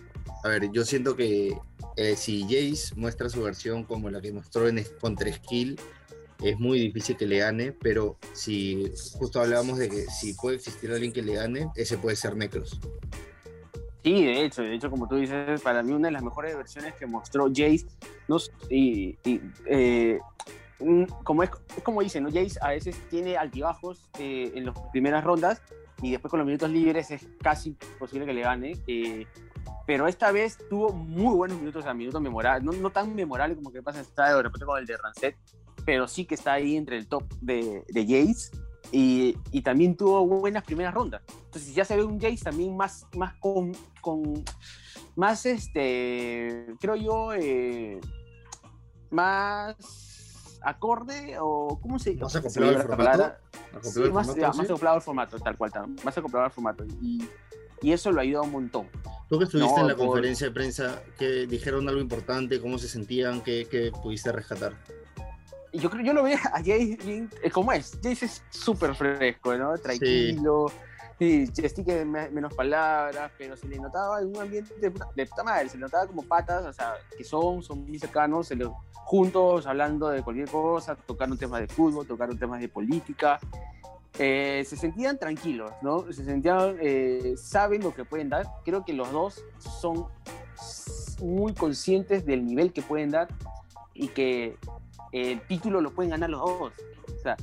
a 0.44 0.50
ver, 0.50 0.72
yo 0.72 0.84
siento 0.86 1.16
que 1.16 1.58
eh, 1.98 2.16
si 2.16 2.44
Jace 2.44 2.96
muestra 2.96 3.30
su 3.30 3.42
versión 3.44 3.84
como 3.84 4.10
la 4.10 4.22
que 4.22 4.32
mostró 4.32 4.68
en 4.68 4.84
contra 5.00 5.32
Skill, 5.32 5.80
es 6.44 6.60
muy 6.60 6.80
difícil 6.80 7.16
que 7.18 7.26
le 7.26 7.40
gane, 7.40 7.72
pero 7.72 8.18
si 8.34 8.92
justo 9.18 9.42
hablábamos 9.42 9.78
de 9.78 9.90
que 9.90 10.06
si 10.06 10.34
puede 10.34 10.58
existir 10.58 10.92
alguien 10.92 11.14
que 11.14 11.22
le 11.22 11.36
gane, 11.36 11.70
ese 11.76 11.98
puede 11.98 12.16
ser 12.16 12.36
Necros. 12.36 12.80
Sí, 14.04 14.24
de 14.24 14.46
hecho, 14.46 14.62
de 14.62 14.76
hecho, 14.76 14.92
como 14.92 15.08
tú 15.08 15.16
dices, 15.16 15.62
para 15.62 15.82
mí 15.82 15.94
una 15.94 16.10
de 16.10 16.12
las 16.12 16.22
mejores 16.22 16.56
versiones 16.56 16.94
que 16.94 17.08
mostró 17.08 17.48
Jace, 17.48 17.88
no, 18.28 18.38
y, 18.70 19.18
eh, 19.66 20.20
como 21.24 21.42
es, 21.42 21.50
es, 21.76 21.84
como 21.84 22.02
dicen, 22.02 22.24
¿no? 22.24 22.30
Jace 22.30 22.60
a 22.62 22.70
veces 22.70 23.02
tiene 23.10 23.38
altibajos 23.38 24.10
eh, 24.20 24.52
en 24.54 24.66
las 24.66 24.76
primeras 24.92 25.24
rondas 25.24 25.62
y 26.02 26.12
después 26.12 26.30
con 26.30 26.40
los 26.40 26.46
minutos 26.46 26.70
libres 26.70 27.10
es 27.12 27.28
casi 27.42 27.72
posible 27.98 28.26
que 28.26 28.34
le 28.34 28.42
gane. 28.42 28.78
Eh, 28.86 29.26
pero 29.86 30.08
esta 30.08 30.32
vez 30.32 30.58
tuvo 30.70 30.92
muy 30.92 31.36
buenos 31.36 31.58
minutos, 31.58 31.82
o 31.82 31.84
sea, 31.84 31.94
minutos 31.94 32.22
memorables, 32.22 32.64
no, 32.64 32.72
no 32.72 32.90
tan 32.90 33.14
memorables 33.16 33.58
como 33.58 33.72
que 33.72 33.82
pasa 33.82 34.02
está 34.02 34.36
de 34.36 34.44
repente 34.44 34.66
con 34.66 34.80
el 34.80 34.86
de 34.86 34.98
Rancet, 34.98 35.38
pero 35.86 36.08
sí 36.08 36.26
que 36.26 36.36
está 36.36 36.54
ahí 36.54 36.76
entre 36.76 36.98
el 36.98 37.08
top 37.08 37.24
de, 37.42 37.84
de 37.88 38.04
Jace 38.04 38.52
y, 38.92 39.38
y, 39.52 39.62
también 39.62 39.96
tuvo 39.96 40.26
buenas 40.26 40.64
primeras 40.64 40.94
rondas. 40.94 41.22
Entonces 41.46 41.74
ya 41.74 41.86
se 41.86 41.96
ve 41.96 42.04
un 42.04 42.20
Jace 42.20 42.44
también 42.44 42.76
más, 42.78 43.06
más 43.16 43.34
con, 43.36 43.72
con 44.02 44.44
más 45.16 45.46
este, 45.46 46.68
creo 46.80 46.96
yo, 46.96 47.34
eh, 47.34 48.00
más 49.10 49.76
acorde 50.62 51.38
o 51.40 51.80
cómo 51.80 52.00
se 52.00 52.16
más 52.16 52.36
acoplado 52.36 52.76
al 52.76 52.88
formato, 52.88 53.34
sí, 53.84 54.00
más, 54.12 54.34
sí. 54.34 54.42
acoplado 54.44 54.96
al 54.96 55.02
formato 55.02 55.40
tal 55.40 55.58
cual 55.58 55.72
más 56.04 56.18
acoplado 56.18 56.46
al 56.46 56.52
formato 56.52 56.86
y, 57.02 57.28
y 57.86 57.94
eso 57.94 58.12
lo 58.12 58.20
ayuda 58.20 58.42
un 58.42 58.52
montón. 58.52 58.90
Tú 59.30 59.38
que 59.38 59.44
estuviste 59.46 59.76
No, 59.76 59.82
en 59.82 59.88
la 59.90 59.96
por- 59.96 60.08
conferencia 60.08 60.48
de 60.48 60.54
prensa, 60.54 61.04
que 61.20 61.46
dijeron 61.46 61.88
algo 61.88 62.02
importante, 62.02 62.60
cómo 62.60 62.80
se 62.80 62.88
sentían, 62.88 63.42
qué, 63.42 63.68
qué 63.70 63.92
pudiste 63.92 64.32
rescatar. 64.32 64.74
Yo 65.72 65.90
creo, 65.92 66.04
yo 66.04 66.14
lo 66.14 66.24
veía 66.24 66.40
a 66.54 66.58
Jace 66.58 66.98
bien, 67.06 67.30
eh, 67.44 67.52
como 67.52 67.72
es, 67.72 67.92
Jace 68.02 68.26
es 68.26 68.44
súper 68.50 68.96
fresco, 68.96 69.54
¿no? 69.56 69.78
Tranquilo, 69.78 70.66
sí, 71.20 71.46
sí 71.48 71.84
que 71.86 72.04
me- 72.06 72.30
menos 72.32 72.56
palabras, 72.56 73.32
pero 73.38 73.56
se 73.56 73.68
le 73.68 73.78
notaba 73.78 74.20
en 74.22 74.30
un 74.30 74.38
ambiente 74.42 74.74
de 74.80 74.90
de 75.16 75.26
puta 75.28 75.44
madre, 75.44 75.70
se 75.70 75.78
le 75.78 75.82
notaba 75.82 76.08
como 76.08 76.24
patas, 76.24 76.66
o 76.66 76.74
sea, 76.74 76.94
que 77.16 77.24
son, 77.24 77.62
son 77.62 77.86
muy 77.86 78.00
cercanos, 78.00 78.48
se 78.48 78.56
le- 78.56 78.68
juntos, 78.94 79.68
hablando 79.68 80.10
de 80.10 80.24
cualquier 80.24 80.50
cosa, 80.50 80.96
tocaron 80.96 81.38
temas 81.38 81.62
de 81.62 81.68
fútbol, 81.68 82.08
tocaron 82.08 82.36
temas 82.40 82.60
de 82.62 82.68
política, 82.70 83.40
eh, 84.20 84.64
se 84.68 84.78
sentían 84.78 85.18
tranquilos, 85.18 85.72
¿no? 85.82 86.12
Se 86.12 86.24
sentían, 86.24 86.78
eh, 86.82 87.36
saben 87.38 87.82
lo 87.84 87.94
que 87.94 88.06
pueden 88.06 88.30
dar, 88.30 88.46
creo 88.64 88.86
que 88.86 88.94
los 88.94 89.12
dos 89.12 89.44
son 89.60 90.08
muy 91.22 91.54
conscientes 91.54 92.26
del 92.26 92.46
nivel 92.46 92.72
que 92.74 92.82
pueden 92.82 93.12
dar 93.12 93.28
y 93.94 94.10
que 94.10 94.58
el 95.12 95.42
título 95.48 95.82
lo 95.82 95.92
pueden 95.92 96.12
ganar 96.12 96.30
los 96.30 96.42
dos. 96.42 96.74
O 97.18 97.20
sea, 97.22 97.38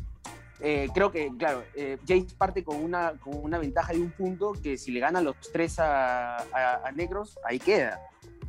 eh, 0.61 0.89
creo 0.95 1.11
que, 1.11 1.31
claro, 1.37 1.63
eh, 1.75 1.99
Jace 2.07 2.35
parte 2.37 2.63
con 2.63 2.77
una, 2.83 3.13
con 3.19 3.35
una 3.43 3.59
ventaja 3.59 3.93
de 3.93 4.01
un 4.01 4.11
punto 4.11 4.53
que 4.63 4.77
si 4.77 4.93
le 4.93 5.01
ganan 5.01 5.25
los 5.25 5.37
tres 5.53 5.79
a, 5.79 6.37
a- 6.39 6.81
a 6.87 6.93
Negros, 6.93 7.39
ahí 7.45 7.59
queda, 7.59 8.01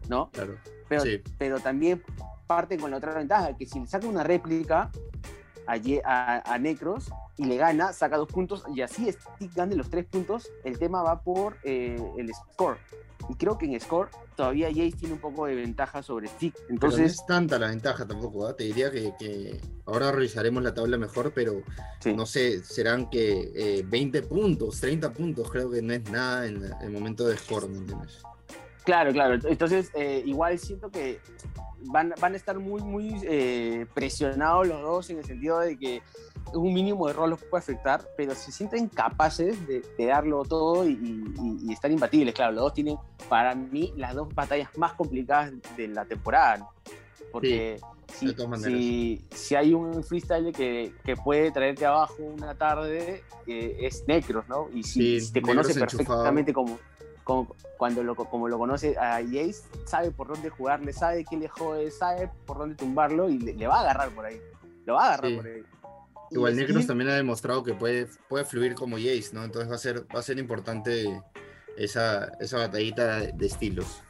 ¿no? 0.10 0.30
Claro. 0.32 0.58
Pero, 0.88 1.02
Sí. 1.04 1.22
pero 1.38 1.60
también 1.60 2.04
parte 2.46 2.78
con 2.78 2.92
la 2.92 2.98
otra 2.98 3.14
ventaja, 3.16 3.56
que 3.58 3.66
si 3.66 3.80
le 3.80 3.88
saca 3.88 4.06
una 4.08 4.24
réplica 4.24 4.92
a, 5.66 5.76
a, 6.06 6.54
a 6.54 6.60
Necros 6.60 7.10
y 7.38 7.46
le 7.46 7.58
gana, 7.58 7.94
saca 7.94 8.18
dos 8.18 8.28
puntos 8.28 8.64
y 8.76 8.82
así 8.82 9.12
Stick 9.12 9.54
gane 9.56 9.76
los 9.76 9.90
tres 9.90 10.06
puntos, 10.06 10.50
el 10.64 10.78
tema 10.78 11.02
va 11.02 11.22
por 11.22 11.58
eh, 11.64 11.98
el 12.18 12.32
score. 12.34 12.78
Y 13.30 13.36
creo 13.36 13.58
que 13.58 13.66
en 13.66 13.80
score 13.80 14.10
todavía 14.36 14.68
Jace 14.68 14.92
tiene 14.92 15.14
un 15.14 15.22
poco 15.22 15.46
de 15.46 15.56
ventaja 15.56 16.04
sobre 16.04 16.28
Stick. 16.28 16.54
Pero 16.54 16.68
no 16.68 16.74
Entonces, 16.74 17.14
es 17.14 17.26
tanta 17.26 17.58
la 17.58 17.68
ventaja 17.68 18.06
tampoco, 18.06 18.46
¿ah? 18.46 18.56
te 18.56 18.66
diría 18.66 18.92
que, 18.92 19.14
que 19.18 19.62
ahora 19.86 20.12
revisaremos 20.12 20.62
la 20.62 20.74
tabla 20.74 20.98
mejor, 20.98 21.32
pero 21.34 21.62
sí. 22.02 22.14
no 22.14 22.26
sé, 22.26 22.64
serán 22.64 23.10
que 23.10 23.52
eh, 23.56 23.86
20 23.88 24.24
puntos, 24.24 24.80
30 24.82 25.14
puntos, 25.14 25.50
creo 25.50 25.70
que 25.72 25.82
no 25.82 25.94
es 25.94 26.10
nada 26.12 26.46
en 26.48 26.64
el 26.82 26.92
momento 26.92 27.26
de 27.26 27.38
score, 27.38 27.70
¿me 27.70 27.78
entiendes? 27.78 28.22
Claro, 28.84 29.12
claro. 29.12 29.36
Entonces, 29.48 29.90
eh, 29.96 30.22
igual 30.26 30.60
siento 30.60 30.90
que 30.92 31.20
van, 31.86 32.14
van 32.20 32.34
a 32.34 32.36
estar 32.36 32.58
muy, 32.60 32.82
muy 32.82 33.16
eh, 33.24 33.86
presionados 33.94 34.68
los 34.68 34.82
dos 34.82 35.10
en 35.10 35.20
el 35.20 35.26
sentido 35.26 35.60
de 35.60 35.78
que 35.78 36.02
un 36.54 36.74
mínimo 36.74 37.06
de 37.08 37.14
error 37.14 37.30
los 37.30 37.42
puede 37.44 37.62
afectar, 37.62 38.06
pero 38.18 38.36
se 38.36 38.52
sienten 38.52 38.88
capaces 38.90 39.66
de, 39.68 39.82
de 39.98 40.06
darlo 40.06 40.44
todo 40.44 40.88
y, 40.88 40.92
y- 40.94 41.58
y 41.70 41.74
estar 41.74 41.90
imbatibles. 41.92 42.34
Claro, 42.36 42.52
los 42.54 42.64
dos 42.66 42.74
tienen, 42.74 42.98
para 43.30 43.56
mí, 43.56 43.94
las 43.96 44.14
dos 44.16 44.34
batallas 44.36 44.70
más 44.78 44.94
complicadas 44.94 45.52
de 45.78 45.88
la 45.88 46.06
temporada. 46.06 46.58
¿no? 46.58 46.70
Porque 47.32 47.80
si, 48.14 48.28
si, 48.64 49.26
si 49.32 49.56
hay 49.56 49.74
un 49.74 50.04
freestyle 50.04 50.52
que, 50.52 50.94
que 51.04 51.16
puede 51.16 51.52
traerte 51.52 51.86
abajo 51.86 52.16
una 52.22 52.54
tarde, 52.54 53.24
eh, 53.48 53.78
es 53.80 54.04
Necros, 54.08 54.48
¿no? 54.48 54.68
Y 54.72 54.84
si, 54.84 55.20
Sí, 55.20 55.22
si 55.28 55.34
te 55.34 55.42
conoce 55.42 55.72
enchufado. 55.72 55.98
perfectamente 56.06 56.54
como, 56.54 56.78
como 57.24 57.56
cuando 57.78 58.04
lo, 58.04 58.16
como 58.16 58.48
lo 58.48 58.58
conoce 58.58 58.98
a 58.98 59.16
Jace, 59.22 59.64
sabe 59.86 60.12
por 60.12 60.28
dónde 60.28 60.50
jugarle, 60.50 60.94
sabe 60.94 61.26
qué 61.26 61.38
le 61.38 61.48
jode, 61.48 61.92
sabe 61.92 62.30
por 62.46 62.58
dónde 62.58 62.76
tumbarlo 62.76 63.30
y 63.30 63.40
le, 63.40 63.54
le 63.54 63.68
va 63.68 63.78
a 63.78 63.82
agarrar 63.82 64.10
por 64.12 64.26
ahí. 64.26 64.42
Lo 64.86 64.96
va 64.96 65.04
a 65.04 65.08
agarrar 65.14 65.30
Sí. 65.32 65.36
por 65.38 65.46
ahí. 65.48 65.64
Igual 66.32 66.56
Necros 66.56 66.88
también 66.88 67.10
ha 67.12 67.16
demostrado 67.16 67.64
que 67.64 67.74
puede, 67.74 68.08
puede 68.28 68.44
fluir 68.46 68.74
como 68.74 68.98
Jace, 68.98 69.30
¿no? 69.34 69.44
Entonces 69.44 69.70
va 69.70 69.76
a 69.76 69.80
ser, 69.80 70.06
va 70.16 70.20
a 70.20 70.24
ser 70.24 70.40
importante 70.40 71.22
esa, 71.78 72.32
esa 72.40 72.58
batallita 72.58 73.20
de, 73.20 73.32
de 73.34 73.46
estilos. 73.46 74.02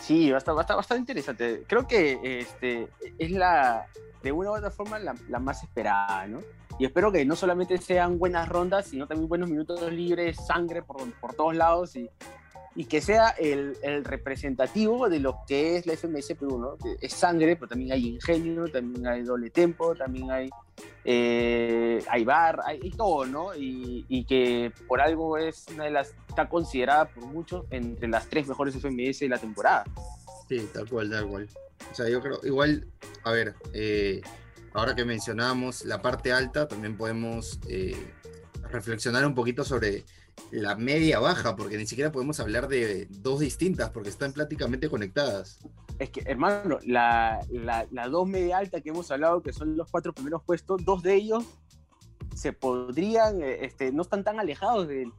Sí, 0.00 0.30
va 0.30 0.36
a 0.36 0.38
estar, 0.38 0.54
va 0.54 0.60
a 0.60 0.62
estar 0.62 0.76
bastante 0.76 1.00
interesante. 1.00 1.64
Creo 1.66 1.88
que 1.88 2.40
este, 2.40 2.88
es 3.18 3.30
la, 3.32 3.86
de 4.22 4.32
una 4.32 4.50
u 4.50 4.56
otra 4.56 4.70
forma, 4.70 4.98
la, 4.98 5.14
la 5.28 5.38
más 5.38 5.62
esperada, 5.62 6.26
¿no? 6.26 6.40
Y 6.78 6.84
espero 6.84 7.10
que 7.10 7.24
no 7.24 7.36
solamente 7.36 7.78
sean 7.78 8.18
buenas 8.18 8.48
rondas, 8.48 8.86
sino 8.88 9.06
también 9.06 9.28
buenos 9.28 9.48
minutos 9.48 9.80
libres, 9.92 10.36
sangre 10.46 10.82
por, 10.82 11.10
por 11.20 11.34
todos 11.34 11.56
lados 11.56 11.96
y, 11.96 12.10
y 12.76 12.84
que 12.84 13.00
sea 13.00 13.30
el, 13.30 13.76
el 13.82 14.04
representativo 14.04 15.08
de 15.08 15.18
lo 15.18 15.38
que 15.48 15.76
es 15.76 15.86
la 15.86 15.96
FMS 15.96 16.34
Perú, 16.38 16.58
¿no? 16.58 16.76
Es 17.00 17.14
sangre, 17.14 17.56
pero 17.56 17.68
también 17.68 17.92
hay 17.92 18.08
ingenio, 18.08 18.68
también 18.70 19.06
hay 19.06 19.22
doble 19.22 19.48
tempo, 19.48 19.94
también 19.94 20.30
hay, 20.30 20.50
eh, 21.02 22.04
hay 22.10 22.24
bar, 22.24 22.60
hay, 22.66 22.78
hay 22.82 22.90
todo, 22.90 23.24
¿no? 23.24 23.54
Y, 23.54 24.04
y 24.10 24.24
que 24.24 24.70
por 24.86 25.00
algo 25.00 25.38
es 25.38 25.66
una 25.72 25.84
de 25.84 25.90
las, 25.90 26.14
está 26.28 26.46
considerada 26.50 27.06
por 27.06 27.24
muchos 27.24 27.64
entre 27.70 28.08
las 28.08 28.28
tres 28.28 28.46
mejores 28.46 28.74
FMS 28.76 29.20
de 29.20 29.28
la 29.30 29.38
temporada. 29.38 29.84
Sí, 30.48 30.68
tal 30.72 30.88
cual, 30.88 31.10
tal 31.10 31.28
cual. 31.28 31.48
O 31.90 31.94
sea, 31.94 32.08
yo 32.08 32.20
creo, 32.20 32.40
igual, 32.44 32.86
a 33.24 33.32
ver, 33.32 33.54
eh, 33.72 34.22
ahora 34.72 34.94
que 34.94 35.04
mencionamos 35.04 35.84
la 35.84 36.00
parte 36.02 36.32
alta, 36.32 36.68
también 36.68 36.96
podemos 36.96 37.58
eh, 37.68 38.12
reflexionar 38.70 39.26
un 39.26 39.34
poquito 39.34 39.64
sobre 39.64 40.04
la 40.50 40.76
media 40.76 41.18
baja, 41.18 41.56
porque 41.56 41.76
ni 41.76 41.86
siquiera 41.86 42.12
podemos 42.12 42.40
hablar 42.40 42.68
de 42.68 43.06
dos 43.10 43.40
distintas, 43.40 43.90
porque 43.90 44.10
están 44.10 44.32
prácticamente 44.32 44.88
conectadas. 44.88 45.58
Es 45.98 46.10
que, 46.10 46.20
hermano, 46.26 46.78
la, 46.84 47.40
dos 48.10 48.28
media 48.28 48.58
alta 48.58 48.80
que 48.80 48.90
hemos 48.90 49.10
hablado, 49.10 49.42
que 49.42 49.52
son 49.52 49.76
los 49.76 49.90
cuatro 49.90 50.12
primeros 50.12 50.42
puestos, 50.42 50.84
dos 50.84 51.02
de 51.02 51.14
ellos 51.14 51.44
se 52.34 52.52
podrían, 52.52 53.40
eh, 53.40 53.64
este, 53.64 53.92
no 53.92 54.02
están 54.02 54.22
tan 54.22 54.38
alejados 54.38 54.88
de, 54.88 55.10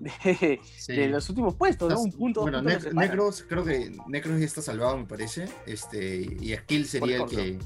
de, 0.00 0.60
Sí. 0.76 0.94
de 0.94 1.08
los 1.08 1.28
últimos 1.28 1.54
puestos, 1.54 1.92
¿no? 1.92 2.00
Un 2.00 2.12
punto, 2.12 2.42
bueno, 2.42 2.62
Ne-. 2.62 2.78
Necros, 2.92 3.44
creo 3.48 3.64
que 3.64 3.92
Necros 4.08 4.38
ya 4.38 4.46
está 4.46 4.62
salvado, 4.62 4.96
me 4.96 5.06
parece. 5.06 5.48
Este, 5.66 6.16
y 6.40 6.54
Skill 6.54 6.86
sería 6.86 7.16
el 7.18 7.26
que. 7.26 7.58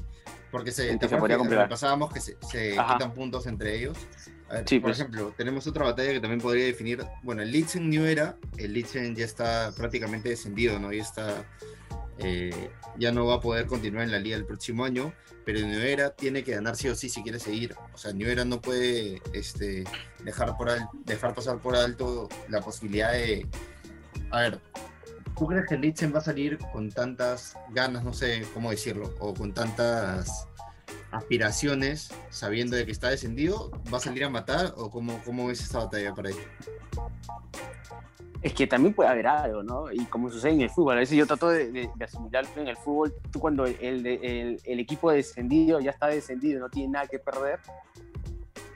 Porque 0.51 0.71
se, 0.71 0.85
El 0.89 0.97
que 0.99 1.07
¿te 1.07 1.15
se 1.15 1.47
que 1.47 1.55
pasábamos 1.69 2.11
que 2.11 2.19
se, 2.19 2.35
se 2.51 2.71
quitan 2.71 3.13
puntos 3.13 3.45
entre 3.45 3.77
ellos. 3.77 3.97
A 4.49 4.53
ver, 4.55 4.63
Sí, 4.67 4.79
por 4.79 4.89
pues. 4.89 4.99
ejemplo, 4.99 5.31
tenemos 5.37 5.67
otra 5.67 5.85
batalla 5.85 6.11
que 6.11 6.19
también 6.19 6.41
podría 6.41 6.65
definir. 6.65 7.05
Bueno, 7.21 7.43
el 7.43 7.51
Litzen 7.51 7.87
New 7.87 8.03
Era, 8.05 8.35
el 8.57 8.73
Litzen 8.73 9.15
ya 9.15 9.25
está 9.25 9.71
prácticamente 9.77 10.29
descendido, 10.29 10.79
¿no? 10.79 10.91
Ya 10.91 11.03
está. 11.03 11.45
Eh, 12.19 12.69
ya 12.97 13.11
no 13.11 13.25
va 13.25 13.35
a 13.35 13.39
poder 13.39 13.65
continuar 13.65 14.03
en 14.03 14.11
la 14.11 14.19
liga 14.19 14.35
el 14.35 14.45
próximo 14.45 14.83
año, 14.83 15.13
pero 15.45 15.59
New 15.61 15.79
Era 15.79 16.11
tiene 16.11 16.43
que 16.43 16.51
ganar 16.51 16.75
sí 16.75 16.87
o 16.89 16.95
sí 16.95 17.09
si 17.09 17.23
quiere 17.23 17.39
seguir. 17.39 17.75
O 17.93 17.97
sea, 17.97 18.13
New 18.13 18.29
Era 18.29 18.45
no 18.45 18.61
puede 18.61 19.21
este, 19.33 19.85
dejar, 20.23 20.57
por 20.57 20.69
dejar 21.05 21.33
pasar 21.33 21.59
por 21.59 21.75
alto 21.75 22.27
la 22.49 22.61
posibilidad 22.61 23.11
de. 23.13 23.47
A 24.31 24.41
ver, 24.41 24.59
¿tú 25.37 25.47
crees 25.47 25.65
que 25.67 25.77
Litzen 25.77 26.13
va 26.13 26.19
a 26.19 26.23
salir 26.23 26.57
con 26.71 26.91
tantas 26.91 27.55
ganas, 27.71 28.03
no 28.03 28.13
sé 28.13 28.45
cómo 28.53 28.69
decirlo, 28.69 29.13
o 29.19 29.33
con 29.33 29.53
tantas 29.53 30.47
aspiraciones, 31.11 32.11
sabiendo 32.29 32.75
de 32.75 32.85
que 32.85 32.91
está 32.91 33.09
descendido? 33.09 33.71
¿Va 33.91 33.97
a 33.97 34.01
salir 34.01 34.25
a 34.25 34.29
matar 34.29 34.73
o 34.77 34.91
cómo, 34.91 35.21
cómo 35.23 35.49
es 35.49 35.61
esta 35.61 35.79
batalla 35.79 36.13
para 36.13 36.29
él? 36.29 36.37
Es 38.41 38.53
que 38.53 38.67
también 38.67 38.93
puede 38.93 39.09
haber 39.09 39.27
algo, 39.27 39.63
¿no? 39.63 39.91
Y 39.91 40.05
como 40.05 40.29
sucede 40.29 40.53
en 40.53 40.61
el 40.61 40.69
fútbol, 40.69 40.95
a 40.95 40.99
veces 40.99 41.17
yo 41.17 41.27
trato 41.27 41.49
de, 41.49 41.71
de, 41.71 41.89
de 41.93 42.05
asimilarlo 42.05 42.49
en 42.61 42.67
el 42.69 42.77
fútbol, 42.77 43.13
tú 43.31 43.39
cuando 43.39 43.65
el, 43.65 43.75
el, 43.81 44.61
el 44.63 44.79
equipo 44.79 45.11
descendido 45.11 45.79
ya 45.81 45.91
está 45.91 46.07
descendido, 46.07 46.59
no 46.59 46.69
tiene 46.69 46.93
nada 46.93 47.07
que 47.07 47.19
perder, 47.19 47.59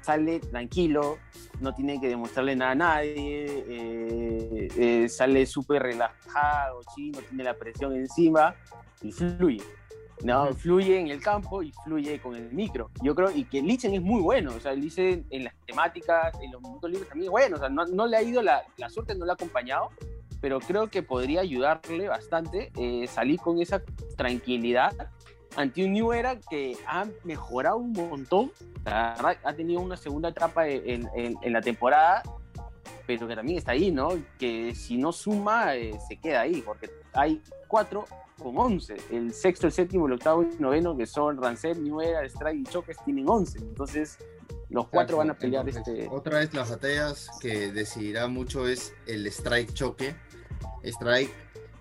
sale 0.01 0.39
tranquilo, 0.39 1.17
no 1.61 1.73
tiene 1.73 1.99
que 1.99 2.09
demostrarle 2.09 2.55
nada 2.55 2.71
a 2.71 2.75
nadie, 2.75 3.45
eh, 3.67 4.67
eh, 4.77 5.09
sale 5.09 5.45
súper 5.45 5.81
relajado, 5.81 6.81
sí, 6.93 7.11
no 7.11 7.19
tiene 7.21 7.45
la 7.45 7.53
presión 7.53 7.95
encima 7.95 8.53
y 9.01 9.11
fluye. 9.11 9.63
No, 10.23 10.45
Ujú. 10.45 10.53
fluye 10.55 10.99
en 10.99 11.07
el 11.09 11.21
campo 11.21 11.61
y 11.61 11.71
fluye 11.83 12.19
con 12.19 12.35
el 12.35 12.51
micro. 12.53 12.89
Yo 13.01 13.13
creo 13.13 13.29
y 13.31 13.43
que 13.45 13.61
Lichen 13.61 13.93
es 13.93 14.01
muy 14.01 14.21
bueno, 14.21 14.53
o 14.55 14.59
sea, 14.59 14.73
Lichen 14.73 15.25
en 15.29 15.43
las 15.43 15.53
temáticas, 15.65 16.33
en 16.41 16.51
los 16.51 16.61
minutos 16.61 16.89
libres 16.89 17.09
también 17.09 17.27
es 17.27 17.31
bueno, 17.31 17.55
o 17.57 17.59
sea, 17.59 17.69
no, 17.69 17.85
no 17.85 18.07
le 18.07 18.17
ha 18.17 18.21
ido 18.21 18.41
la, 18.41 18.63
la 18.77 18.89
suerte, 18.89 19.15
no 19.15 19.25
le 19.25 19.31
ha 19.31 19.35
acompañado, 19.35 19.89
pero 20.39 20.59
creo 20.59 20.87
que 20.87 21.03
podría 21.03 21.41
ayudarle 21.41 22.07
bastante 22.07 22.71
eh, 22.77 23.05
salir 23.07 23.39
con 23.39 23.59
esa 23.61 23.81
tranquilidad 24.17 24.93
ante 25.55 25.85
un 25.85 25.93
New 25.93 26.11
Era 26.13 26.39
que 26.39 26.75
ha 26.87 27.05
mejorado 27.23 27.77
un 27.77 27.91
montón, 27.91 28.51
la 28.85 29.13
verdad, 29.15 29.37
ha 29.43 29.53
tenido 29.53 29.81
una 29.81 29.97
segunda 29.97 30.29
etapa 30.29 30.67
en, 30.67 31.07
en- 31.15 31.37
en 31.41 31.53
la 31.53 31.61
temporada, 31.61 32.23
pero 33.05 33.27
que 33.27 33.35
también 33.35 33.57
está 33.57 33.73
ahí, 33.73 33.91
¿no? 33.91 34.09
Que 34.39 34.73
si 34.73 34.97
no 34.97 35.11
suma, 35.11 35.75
eh, 35.75 35.93
se 36.07 36.15
queda 36.17 36.41
ahí, 36.41 36.61
porque 36.61 36.89
hay 37.13 37.41
cuatro 37.67 38.05
con 38.41 38.57
11. 38.57 38.95
El 39.11 39.33
sexto, 39.33 39.67
el 39.67 39.73
séptimo, 39.73 40.07
el 40.07 40.13
octavo 40.13 40.43
y 40.43 40.47
el 40.47 40.61
noveno, 40.61 40.95
que 40.95 41.05
son 41.05 41.41
Rancet, 41.41 41.77
New 41.77 42.01
Era, 42.01 42.23
Strike 42.25 42.59
y 42.59 42.63
Choques, 42.63 42.97
tienen 43.05 43.29
11. 43.29 43.59
Entonces, 43.59 44.17
los 44.69 44.87
cuatro 44.87 45.17
van 45.17 45.29
a 45.29 45.37
pelear 45.37 45.67
Entonces, 45.67 45.99
este... 45.99 46.09
Otra 46.15 46.39
vez 46.39 46.53
las 46.53 46.69
batallas 46.69 47.29
que 47.39 47.71
decidirá 47.71 48.27
mucho 48.27 48.67
es 48.67 48.93
el 49.05 49.25
strike 49.27 49.73
choque. 49.73 50.15
Strike 50.83 51.31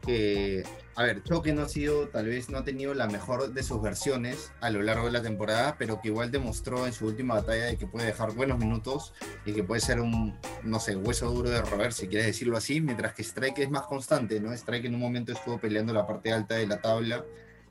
que, 0.03 0.65
a 0.97 1.05
ver, 1.05 1.23
Choque 1.23 1.53
no 1.53 1.63
ha 1.63 1.69
sido, 1.69 2.09
tal 2.09 2.27
vez 2.27 2.51
no 2.51 2.59
ha 2.59 2.65
tenido 2.65 2.93
la 2.93 3.07
mejor 3.07 3.53
de 3.53 3.63
sus 3.63 3.81
versiones 3.81 4.53
a 4.61 4.71
lo 4.71 4.83
largo 4.83 5.07
de 5.07 5.13
la 5.13 5.23
temporada, 5.23 5.77
pero 5.79 6.01
que 6.01 6.09
igual 6.09 6.31
demostró 6.31 6.87
en 6.87 6.93
su 6.93 7.07
última 7.07 7.35
batalla 7.35 7.67
de 7.67 7.79
que 7.79 7.87
puede 7.87 8.07
dejar 8.07 8.33
buenos 8.35 8.59
minutos 8.59 9.15
y 9.47 9.53
que 9.53 9.63
puede 9.63 9.81
ser 9.81 10.01
un, 10.01 10.39
no 10.63 10.81
sé, 10.81 10.97
hueso 10.97 11.31
duro 11.31 11.49
de 11.49 11.63
roer, 11.63 11.93
si 11.93 12.09
quieres 12.09 12.27
decirlo 12.27 12.57
así, 12.57 12.81
mientras 12.81 13.15
que 13.15 13.23
Strike 13.23 13.61
es 13.61 13.71
más 13.71 13.83
constante, 13.83 14.41
¿no? 14.41 14.53
Strike 14.53 14.87
en 14.87 14.95
un 14.95 15.01
momento 15.01 15.33
estuvo 15.33 15.59
peleando 15.59 15.93
la 15.93 16.07
parte 16.07 16.33
alta 16.33 16.57
de 16.57 16.67
la 16.67 16.81
tabla, 16.81 17.25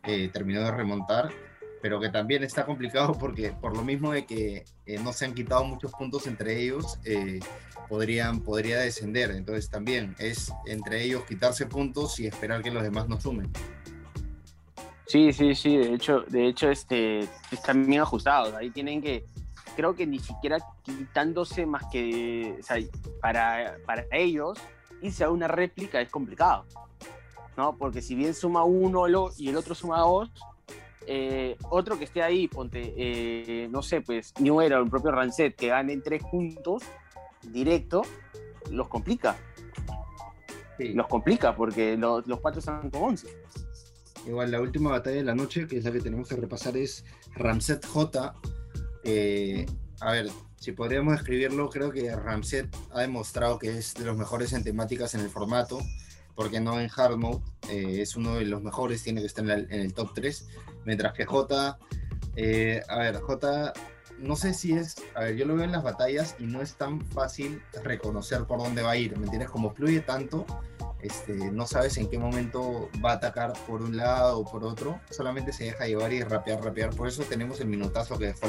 eh, 0.03 0.29
terminó 0.33 0.61
de 0.61 0.71
remontar, 0.71 1.29
pero 1.81 1.99
que 1.99 2.09
también 2.09 2.43
está 2.43 2.65
complicado 2.65 3.17
porque 3.17 3.51
por 3.51 3.75
lo 3.75 3.83
mismo 3.83 4.11
de 4.11 4.25
que 4.25 4.65
eh, 4.85 4.99
no 5.03 5.13
se 5.13 5.25
han 5.25 5.33
quitado 5.33 5.63
muchos 5.63 5.91
puntos 5.91 6.27
entre 6.27 6.61
ellos, 6.61 6.99
eh, 7.03 7.39
podrían, 7.89 8.41
podría 8.41 8.79
descender. 8.79 9.31
Entonces 9.31 9.69
también 9.69 10.15
es 10.19 10.53
entre 10.65 11.03
ellos 11.03 11.23
quitarse 11.25 11.65
puntos 11.65 12.19
y 12.19 12.27
esperar 12.27 12.61
que 12.61 12.71
los 12.71 12.83
demás 12.83 13.07
no 13.09 13.19
sumen. 13.19 13.51
Sí, 15.07 15.33
sí, 15.33 15.55
sí, 15.55 15.75
de 15.75 15.93
hecho, 15.93 16.21
de 16.27 16.47
hecho 16.47 16.69
este, 16.69 17.27
están 17.51 17.85
bien 17.85 18.01
ajustados. 18.01 18.53
Ahí 18.53 18.69
tienen 18.69 19.01
que, 19.01 19.25
creo 19.75 19.95
que 19.95 20.07
ni 20.07 20.19
siquiera 20.19 20.59
quitándose 20.83 21.65
más 21.65 21.83
que, 21.91 22.55
o 22.59 22.63
sea, 22.63 22.77
para, 23.19 23.75
para 23.85 24.05
ellos, 24.11 24.57
irse 25.01 25.23
a 25.23 25.29
una 25.29 25.47
réplica 25.47 25.99
es 25.99 26.09
complicado. 26.09 26.65
¿no? 27.57 27.75
Porque 27.75 28.01
si 28.01 28.15
bien 28.15 28.33
suma 28.33 28.63
uno 28.63 29.05
y 29.37 29.49
el 29.49 29.57
otro 29.57 29.75
suma 29.75 29.99
dos, 29.99 30.31
eh, 31.13 31.57
otro 31.69 31.97
que 31.97 32.05
esté 32.05 32.23
ahí, 32.23 32.47
ponte, 32.47 32.93
eh, 32.95 33.67
no 33.69 33.81
sé, 33.81 33.99
pues 33.99 34.33
New 34.39 34.61
Era 34.61 34.79
o 34.79 34.83
el 34.83 34.89
propio 34.89 35.11
Rancet, 35.11 35.57
que 35.57 35.67
ganen 35.67 36.01
tres 36.01 36.23
puntos 36.23 36.83
directo, 37.43 38.03
los 38.69 38.87
complica. 38.87 39.35
Los 40.79 41.07
complica 41.07 41.53
porque 41.53 41.97
los, 41.97 42.25
los 42.27 42.39
cuatro 42.39 42.59
están 42.59 42.89
con 42.89 43.03
11. 43.03 43.27
Igual, 44.25 44.51
la 44.51 44.61
última 44.61 44.91
batalla 44.91 45.17
de 45.17 45.25
la 45.25 45.35
noche, 45.35 45.67
que 45.67 45.79
es 45.79 45.83
la 45.83 45.91
que 45.91 45.99
tenemos 45.99 46.29
que 46.29 46.37
repasar, 46.37 46.77
es 46.77 47.03
Ramset 47.35 47.85
J. 47.85 48.33
Eh, 49.03 49.65
a 49.99 50.13
ver, 50.13 50.29
si 50.55 50.71
podríamos 50.71 51.15
escribirlo, 51.15 51.69
creo 51.69 51.91
que 51.91 52.15
Ramset 52.15 52.73
ha 52.91 53.01
demostrado 53.01 53.59
que 53.59 53.77
es 53.77 53.95
de 53.95 54.05
los 54.05 54.15
mejores 54.15 54.53
en 54.53 54.63
temáticas 54.63 55.13
en 55.13 55.19
el 55.19 55.29
formato, 55.29 55.79
porque 56.35 56.59
no 56.59 56.79
en 56.79 56.89
hard 56.95 57.17
mode, 57.17 57.41
es 57.69 58.15
uno 58.15 58.35
de 58.35 58.45
los 58.45 58.61
mejores, 58.61 59.03
tiene 59.03 59.21
que 59.21 59.27
estar 59.27 59.49
en, 59.49 59.71
el 59.71 59.93
top 59.93 60.13
3, 60.13 60.49
mientras 60.85 61.13
que 61.13 61.25
J, 61.25 61.77
eh, 62.35 62.81
a 62.87 62.97
ver, 62.99 63.19
J 63.19 63.73
no 64.21 64.35
sé 64.35 64.53
si 64.53 64.73
es, 64.73 64.95
a 65.15 65.21
ver, 65.21 65.35
yo 65.35 65.45
lo 65.45 65.55
veo 65.55 65.63
en 65.63 65.71
las 65.71 65.83
batallas 65.83 66.35
y 66.39 66.45
no 66.45 66.61
es 66.61 66.75
tan 66.75 67.01
fácil 67.01 67.61
reconocer 67.83 68.45
por 68.45 68.59
dónde 68.59 68.83
va 68.83 68.91
a 68.91 68.97
ir, 68.97 69.17
¿me 69.17 69.23
entiendes? 69.23 69.49
Como 69.49 69.73
fluye 69.73 70.01
tanto, 70.01 70.45
este, 71.01 71.33
no 71.33 71.65
sabes 71.65 71.97
en 71.97 72.07
qué 72.07 72.19
momento 72.19 72.89
va 73.03 73.11
a 73.11 73.15
atacar 73.15 73.53
por 73.67 73.81
un 73.81 73.97
lado 73.97 74.39
o 74.39 74.45
por 74.45 74.63
otro, 74.63 74.99
solamente 75.09 75.51
se 75.51 75.65
deja 75.65 75.87
llevar 75.87 76.13
y 76.13 76.21
rapear, 76.21 76.63
rapear. 76.63 76.91
Por 76.91 77.07
eso 77.07 77.23
tenemos 77.23 77.59
el 77.59 77.67
minutazo 77.67 78.17
que 78.19 78.27
dejó 78.27 78.47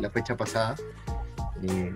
la 0.00 0.10
fecha 0.10 0.36
pasada, 0.36 0.76
eh, 1.62 1.94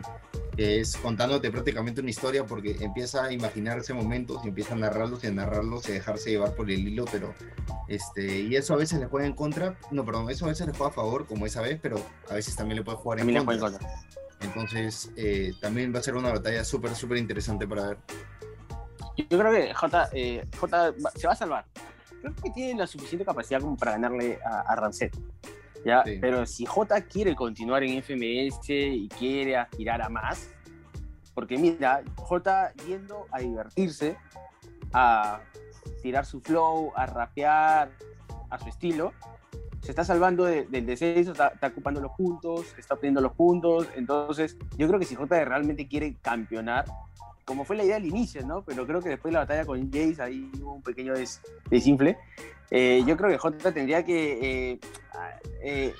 que 0.57 0.81
es 0.81 0.97
contándote 0.97 1.51
prácticamente 1.51 2.01
una 2.01 2.11
historia 2.11 2.47
porque 2.47 2.77
empieza 2.81 3.25
a 3.25 3.33
imaginarse 3.33 3.93
momentos 3.93 4.41
y 4.45 4.49
empieza 4.49 4.75
a 4.75 4.77
narrarlos 4.77 5.25
y 5.25 5.29
a 5.29 5.33
narrarlos 5.33 5.89
y 5.89 5.93
a 5.93 5.95
dejarse 5.95 6.31
llevar 6.31 6.55
por 6.55 6.71
el 6.71 6.89
hilo, 6.89 7.05
pero 7.11 7.35
este, 7.89 8.41
y 8.41 8.57
eso 8.57 8.75
a 8.75 8.77
veces 8.77 9.01
le 9.01 9.07
juega 9.07 9.27
en 9.27 9.35
contra, 9.35 9.79
no, 9.91 10.05
perdón, 10.05 10.31
eso 10.31 10.45
a 10.45 10.49
veces 10.49 10.67
le 10.67 10.73
juega 10.73 10.91
a 10.91 10.95
favor, 10.95 11.27
como 11.27 11.47
esa 11.47 11.61
vez, 11.61 11.79
pero 11.83 11.97
a 12.31 12.35
veces 12.35 12.55
también 12.57 12.77
le 12.77 12.85
puede 12.85 12.99
jugar 12.99 13.21
en 13.21 13.45
contra. 13.45 13.79
Entonces, 14.41 15.11
eh, 15.17 15.53
también 15.61 15.95
va 15.95 16.01
a 16.01 16.03
ser 16.03 16.17
una 16.17 16.31
batalla 16.31 16.65
súper, 16.65 16.95
súper 16.95 17.19
interesante 17.19 17.67
para 17.67 17.89
ver. 17.89 17.99
Yo 19.17 19.39
creo 19.39 19.53
que 19.53 19.73
J, 19.73 20.09
eh, 20.13 20.45
J 20.59 20.95
se 21.15 21.27
va 21.27 21.33
a 21.33 21.37
salvar. 21.37 21.65
Creo 22.21 22.35
que 22.43 22.51
tiene 22.51 22.81
la 22.81 22.87
suficiente 22.87 23.25
capacidad 23.25 23.61
como 23.61 23.77
para 23.77 23.93
ganarle 23.93 24.39
a, 24.45 24.61
a 24.61 24.77
Rancet. 24.77 25.17
¿Ya? 25.85 26.03
Pero 26.21 26.47
si 26.47 26.67
J 26.67 27.01
quiere 27.03 27.35
continuar 27.35 27.83
en 27.85 28.03
FMS 28.03 28.69
y 28.69 29.09
quiere 29.09 29.57
aspirar 29.57 30.03
a 30.03 30.09
más, 30.09 30.51
porque 31.35 31.59
mira, 31.59 32.03
J 32.17 32.73
yendo 32.87 33.27
a 33.31 33.41
divertirse, 33.41 34.17
a 34.93 35.41
tirar 36.03 36.25
su 36.25 36.41
flow, 36.41 36.93
a 36.95 37.07
rapear 37.07 37.91
a 38.51 38.59
su 38.59 38.69
estilo, 38.69 39.13
se 39.85 39.91
está 39.91 40.03
salvando 40.03 40.45
del 40.45 40.87
descenso, 40.87 41.33
está, 41.33 41.53
ocupando 41.67 42.01
los 42.01 42.13
puntos, 42.13 42.75
está 42.79 42.95
obteniendo 42.95 43.21
los 43.21 43.33
puntos. 43.33 43.87
Entonces, 43.95 44.57
yo 44.79 44.89
creo 44.89 44.99
que 44.99 45.05
si 45.05 45.15
J 45.15 45.45
realmente 45.45 45.87
quiere 45.87 46.17
campeonar, 46.23 46.87
como 47.45 47.65
fue 47.65 47.77
la 47.77 47.85
idea 47.85 47.97
al 47.97 48.07
inicio, 48.07 48.45
¿no? 48.47 48.63
Pero 48.63 48.87
creo 48.87 49.01
que 49.01 49.11
después 49.11 49.31
de 49.31 49.35
la 49.35 49.41
batalla 49.41 49.65
con 49.65 49.91
Jace 49.91 50.23
ahí 50.23 50.51
hubo 50.61 50.75
un 50.75 50.83
pequeño 50.83 51.15
desinfle. 51.71 52.19
Eh, 52.71 53.05
yo 53.07 53.17
creo 53.17 53.31
que 53.31 53.39
J 53.39 53.73
tendría 53.73 54.05
que 54.05 54.73
eh, 54.73 54.81
eh, 55.63 55.95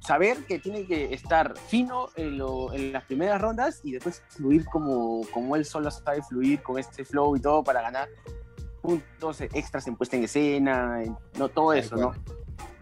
saber 0.00 0.38
que 0.44 0.58
tiene 0.58 0.86
que 0.86 1.14
estar 1.14 1.56
fino 1.56 2.08
en, 2.16 2.92
las 2.92 3.04
primeras 3.04 3.40
rondas 3.40 3.80
y 3.84 3.92
después 3.92 4.22
fluir 4.28 4.64
como, 4.66 5.22
como 5.32 5.56
él 5.56 5.64
solo 5.64 5.90
sabe 5.90 6.22
fluir 6.22 6.62
con 6.62 6.78
este 6.78 7.04
flow 7.04 7.36
y 7.36 7.40
todo 7.40 7.62
para 7.62 7.82
ganar 7.82 8.08
puntos 8.82 9.40
extras 9.40 9.86
en 9.86 9.96
puesta 9.96 10.16
en 10.16 10.24
escena, 10.24 11.02
no 11.38 11.48
todo 11.48 11.72
eso, 11.72 11.96
¿no? 11.96 12.14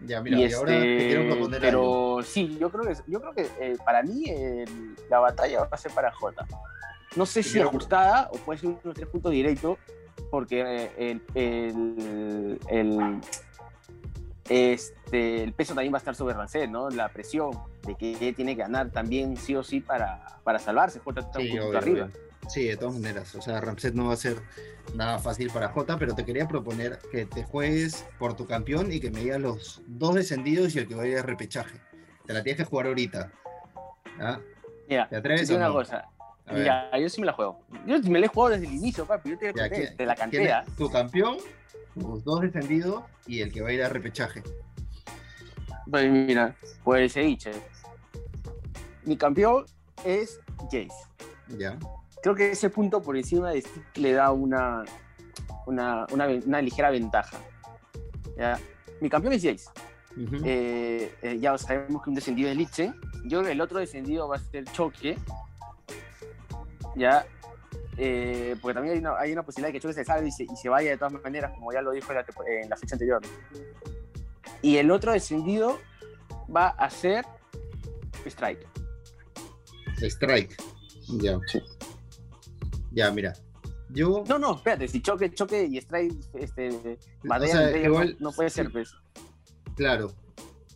Ya, 0.05 0.21
mira, 0.21 0.39
y, 0.39 0.51
ahora 0.53 0.71
te 0.79 0.97
quiero 0.97 1.21
este, 1.21 1.35
proponer 1.35 1.61
Pero 1.61 2.19
sí, 2.23 2.57
yo 2.57 2.69
creo 2.69 2.85
que, 2.85 2.95
yo 3.07 3.21
creo 3.21 3.33
que 3.33 3.77
para 3.85 4.01
mí 4.01 4.25
la 5.09 5.19
batalla 5.19 5.61
va 5.61 5.69
a 5.71 5.77
ser 5.77 5.91
para 5.91 6.11
J. 6.11 6.45
No 7.15 7.25
sé 7.25 7.43
si 7.43 7.59
ajustada 7.59 8.29
o 8.31 8.37
puede 8.37 8.59
ser 8.59 8.69
unos 8.69 8.93
tres 8.93 9.07
puntos 9.07 9.31
directos, 9.31 9.77
porque 10.29 10.91
el, 10.97 11.21
el, 11.33 13.21
este, 14.49 15.43
el 15.43 15.53
peso 15.53 15.73
también 15.73 15.93
va 15.93 15.97
a 15.97 15.99
estar 15.99 16.15
sobre 16.15 16.33
Rancet, 16.35 16.69
¿no? 16.69 16.89
La 16.89 17.09
presión 17.09 17.51
de 17.85 17.95
que 17.95 18.33
tiene 18.33 18.55
que 18.55 18.61
ganar 18.61 18.91
también 18.91 19.37
sí 19.37 19.55
o 19.55 19.63
sí 19.63 19.79
para, 19.79 20.39
para 20.43 20.59
salvarse. 20.59 20.99
J 20.99 21.19
está 21.19 21.39
sí, 21.39 21.57
un 21.57 21.75
arriba. 21.75 22.09
Sí, 22.47 22.65
de 22.65 22.77
todas 22.77 22.95
maneras. 22.95 23.35
O 23.35 23.41
sea, 23.41 23.61
Ramset 23.61 23.93
no 23.93 24.07
va 24.07 24.13
a 24.13 24.17
ser 24.17 24.37
nada 24.95 25.19
fácil 25.19 25.51
para 25.51 25.69
J, 25.69 25.97
pero 25.97 26.15
te 26.15 26.25
quería 26.25 26.47
proponer 26.47 26.99
que 27.11 27.25
te 27.25 27.43
juegues 27.43 28.05
por 28.17 28.35
tu 28.35 28.47
campeón 28.47 28.91
y 28.91 28.99
que 28.99 29.11
me 29.11 29.19
digas 29.19 29.39
los 29.39 29.81
dos 29.87 30.15
descendidos 30.15 30.75
y 30.75 30.79
el 30.79 30.87
que 30.87 30.95
vaya 30.95 31.19
a 31.19 31.23
repechaje. 31.23 31.79
Te 32.25 32.33
la 32.33 32.43
tienes 32.43 32.57
que 32.57 32.65
jugar 32.65 32.87
ahorita. 32.87 33.31
Mira, 34.87 35.07
¿Te 35.07 35.15
atreves 35.15 35.49
o 35.51 35.55
una 35.55 35.71
cosa. 35.71 36.09
Ya, 36.55 36.89
yo 36.97 37.09
sí 37.09 37.21
me 37.21 37.27
la 37.27 37.33
juego. 37.33 37.59
Yo 37.85 37.99
me 38.09 38.19
la 38.19 38.25
he 38.25 38.29
jugado 38.29 38.55
desde 38.55 38.67
el 38.67 38.73
inicio, 38.73 39.05
papi. 39.05 39.31
Yo 39.31 39.37
te, 39.37 39.53
te 39.53 40.05
la 40.05 40.15
cantea. 40.15 40.65
Tu 40.77 40.89
campeón, 40.89 41.37
tus 41.93 42.23
dos 42.23 42.41
descendidos 42.41 43.03
y 43.27 43.41
el 43.41 43.51
que 43.51 43.61
va 43.61 43.69
a 43.69 43.73
ir 43.73 43.83
a 43.83 43.89
repechaje. 43.89 44.41
Pues 45.89 46.09
mira, 46.11 46.55
pues 46.83 47.15
he 47.17 47.21
dicho. 47.21 47.49
Mi 49.05 49.17
campeón 49.17 49.65
es 50.03 50.39
Jace. 50.65 50.89
Ya. 51.57 51.77
Creo 52.21 52.35
que 52.35 52.51
ese 52.51 52.69
punto 52.69 53.01
por 53.01 53.17
encima 53.17 53.51
de 53.51 53.61
Stick 53.61 53.97
le 53.97 54.13
da 54.13 54.31
una, 54.31 54.83
una, 55.65 56.05
una, 56.11 56.61
ligera 56.61 56.89
ventaja. 56.91 57.37
¿ya? 58.37 58.59
Mi 59.01 59.09
campeón 59.09 59.33
es 59.33 59.43
Jace. 59.43 59.69
Eh, 60.43 61.15
eh, 61.21 61.37
ya 61.39 61.57
sabemos 61.57 62.03
que 62.03 62.09
un 62.09 62.15
descendido 62.15 62.49
es 62.49 62.57
Liche. 62.57 62.93
Yo 63.25 63.41
el 63.41 63.61
otro 63.61 63.79
descendido 63.79 64.27
va 64.27 64.35
a 64.35 64.39
ser 64.39 64.65
Choque 64.65 65.17
ya 66.95 67.25
eh, 68.01 68.55
porque 68.61 68.73
también 68.73 68.93
hay 68.93 68.99
una, 69.01 69.19
hay 69.19 69.33
una, 69.33 69.43
posibilidad 69.43 69.67
de 69.67 69.73
que 69.73 69.81
Choque 69.81 69.93
se 69.93 70.05
salga 70.05 70.25
y 70.25 70.31
se, 70.31 70.43
y 70.43 70.55
se, 70.55 70.69
vaya 70.69 70.91
de 70.91 70.97
todas 70.97 71.21
maneras, 71.21 71.51
como 71.53 71.73
ya 71.73 71.81
lo 71.81 71.91
dijo 71.91 72.13
en 72.13 72.15
la, 72.15 72.25
en 72.47 72.69
la, 72.69 72.77
fecha 72.77 72.95
anterior. 72.95 73.21
Y 74.61 74.77
el 74.77 74.89
otro 74.89 75.11
descendido 75.11 75.79
va 76.55 76.69
a 76.69 76.89
ser 76.89 77.25
Strike. 78.25 78.65
Strike, 80.01 80.55
ya. 81.21 81.37
Sí. 81.47 81.61
Ya, 82.91 83.11
mira. 83.11 83.33
Yo... 83.89 84.23
No, 84.29 84.39
no, 84.39 84.55
espérate, 84.55 84.87
si 84.87 85.01
Choque, 85.01 85.33
Choque 85.33 85.65
y 85.65 85.77
Strike 85.77 86.15
este, 86.35 86.69
o 86.69 87.45
sea, 87.45 87.77
igual, 87.77 88.15
no, 88.19 88.31
puede 88.31 88.49
ser, 88.49 88.71
pues. 88.71 88.93
Claro. 89.75 90.13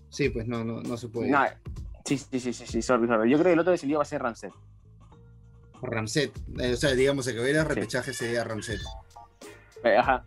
Sí, 0.10 0.28
pues 0.28 0.46
no, 0.46 0.66
no, 0.66 0.82
no 0.82 0.98
se 0.98 1.08
puede. 1.08 1.30
No, 1.30 1.46
sí, 2.04 2.18
sí, 2.18 2.40
sí, 2.40 2.52
sí, 2.52 2.66
sí, 2.68 2.82
sorry, 2.82 3.08
sorry. 3.08 3.32
Yo 3.32 3.38
creo 3.38 3.50
que 3.50 3.54
el 3.54 3.60
otro 3.60 3.72
descendido 3.72 4.00
va 4.00 4.04
a 4.04 4.06
ser 4.06 4.22
Ramset. 4.22 4.52
Ramset. 5.86 6.32
Eh, 6.60 6.74
o 6.74 6.78
sea, 6.78 6.92
digamos, 6.92 7.28
el 7.28 7.36
que 7.36 7.42
hubiera 7.42 7.64
repechaje 7.64 8.14
sería 8.14 8.44
Ramset. 8.44 8.80
Eh, 9.84 9.98
ajá. 9.98 10.24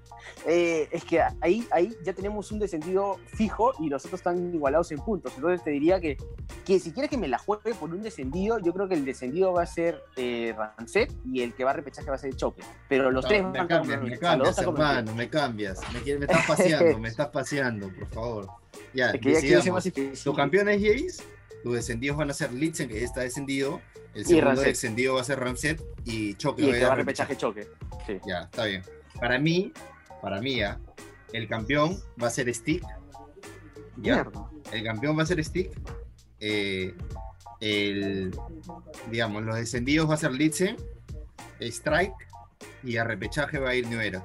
Eh, 0.46 0.88
es 0.92 1.04
que 1.04 1.20
ahí, 1.40 1.66
ahí 1.72 1.96
ya 2.04 2.12
tenemos 2.12 2.52
un 2.52 2.60
descendido 2.60 3.18
fijo 3.26 3.72
y 3.80 3.88
los 3.88 4.04
otros 4.04 4.20
están 4.20 4.54
igualados 4.54 4.92
en 4.92 4.98
puntos. 4.98 5.32
Entonces 5.34 5.64
te 5.64 5.70
diría 5.70 6.00
que, 6.00 6.16
que 6.64 6.78
si 6.78 6.92
quieres 6.92 7.10
que 7.10 7.18
me 7.18 7.26
la 7.26 7.38
juegue 7.38 7.74
por 7.74 7.90
un 7.90 8.02
descendido, 8.02 8.58
yo 8.60 8.72
creo 8.72 8.86
que 8.86 8.94
el 8.94 9.04
descendido 9.04 9.52
va 9.52 9.62
a 9.62 9.66
ser 9.66 10.02
eh, 10.16 10.54
y 11.24 11.42
el 11.42 11.54
que 11.54 11.64
va 11.64 11.70
a 11.70 11.74
repechaje 11.74 12.08
va 12.08 12.14
a 12.14 12.18
ser 12.18 12.36
Choque. 12.36 12.62
Pero 12.88 13.10
los 13.10 13.26
tres 13.26 13.42
me 13.44 13.58
van 13.58 13.66
cambias, 13.66 14.02
me 14.02 14.18
cambias, 14.18 14.58
hermano, 14.58 15.14
me 15.14 15.28
cambias. 15.28 15.80
Me, 15.92 16.18
me 16.18 16.26
estás 16.26 16.46
paseando, 16.46 16.98
me 16.98 17.08
estás 17.08 17.28
paseando, 17.28 17.88
por 17.88 18.08
favor. 18.08 18.48
Ya, 18.94 19.10
es 19.10 19.20
que 19.20 19.60
ya 19.62 19.72
más 19.72 19.90
Tu 20.22 20.34
campeón 20.34 20.68
es 20.68 20.80
Jace, 20.80 21.28
tus 21.62 21.74
descendidos 21.74 22.16
van 22.16 22.30
a 22.30 22.34
ser 22.34 22.52
Litzen, 22.52 22.88
que 22.88 23.00
ya 23.00 23.04
está 23.04 23.20
descendido, 23.22 23.80
el 24.14 24.24
segundo 24.24 24.62
descendido 24.62 25.14
va 25.14 25.20
a 25.20 25.24
ser 25.24 25.38
Ramset 25.40 25.82
y 26.04 26.34
Choque. 26.34 26.62
Y 26.62 26.70
el 26.70 26.78
que 26.78 26.84
va 26.84 26.92
a 26.92 26.96
repechaje 26.96 27.36
Choque. 27.36 27.68
Ya, 28.26 28.42
está 28.42 28.64
bien. 28.64 28.82
Para 29.20 29.38
mí, 29.38 29.72
para 30.22 30.40
mí, 30.40 30.60
el 31.32 31.48
campeón 31.48 31.98
va 32.22 32.28
a 32.28 32.30
ser 32.30 32.52
Stick. 32.54 32.82
¿ya? 33.96 34.16
Mierda. 34.24 34.50
El 34.72 34.84
campeón 34.84 35.18
va 35.18 35.22
a 35.22 35.26
ser 35.26 35.42
Stick. 35.44 35.70
eh, 36.40 36.94
el, 37.60 38.34
digamos, 39.10 39.42
los 39.44 39.56
descendidos 39.56 40.08
va 40.08 40.14
a 40.14 40.18
ser 40.18 40.32
Litze, 40.32 40.76
Strike 41.60 42.14
y 42.82 42.96
a 42.96 43.04
repechaje 43.04 43.58
va 43.58 43.70
a 43.70 43.74
ir 43.74 43.86
New 43.88 44.00
Era. 44.00 44.24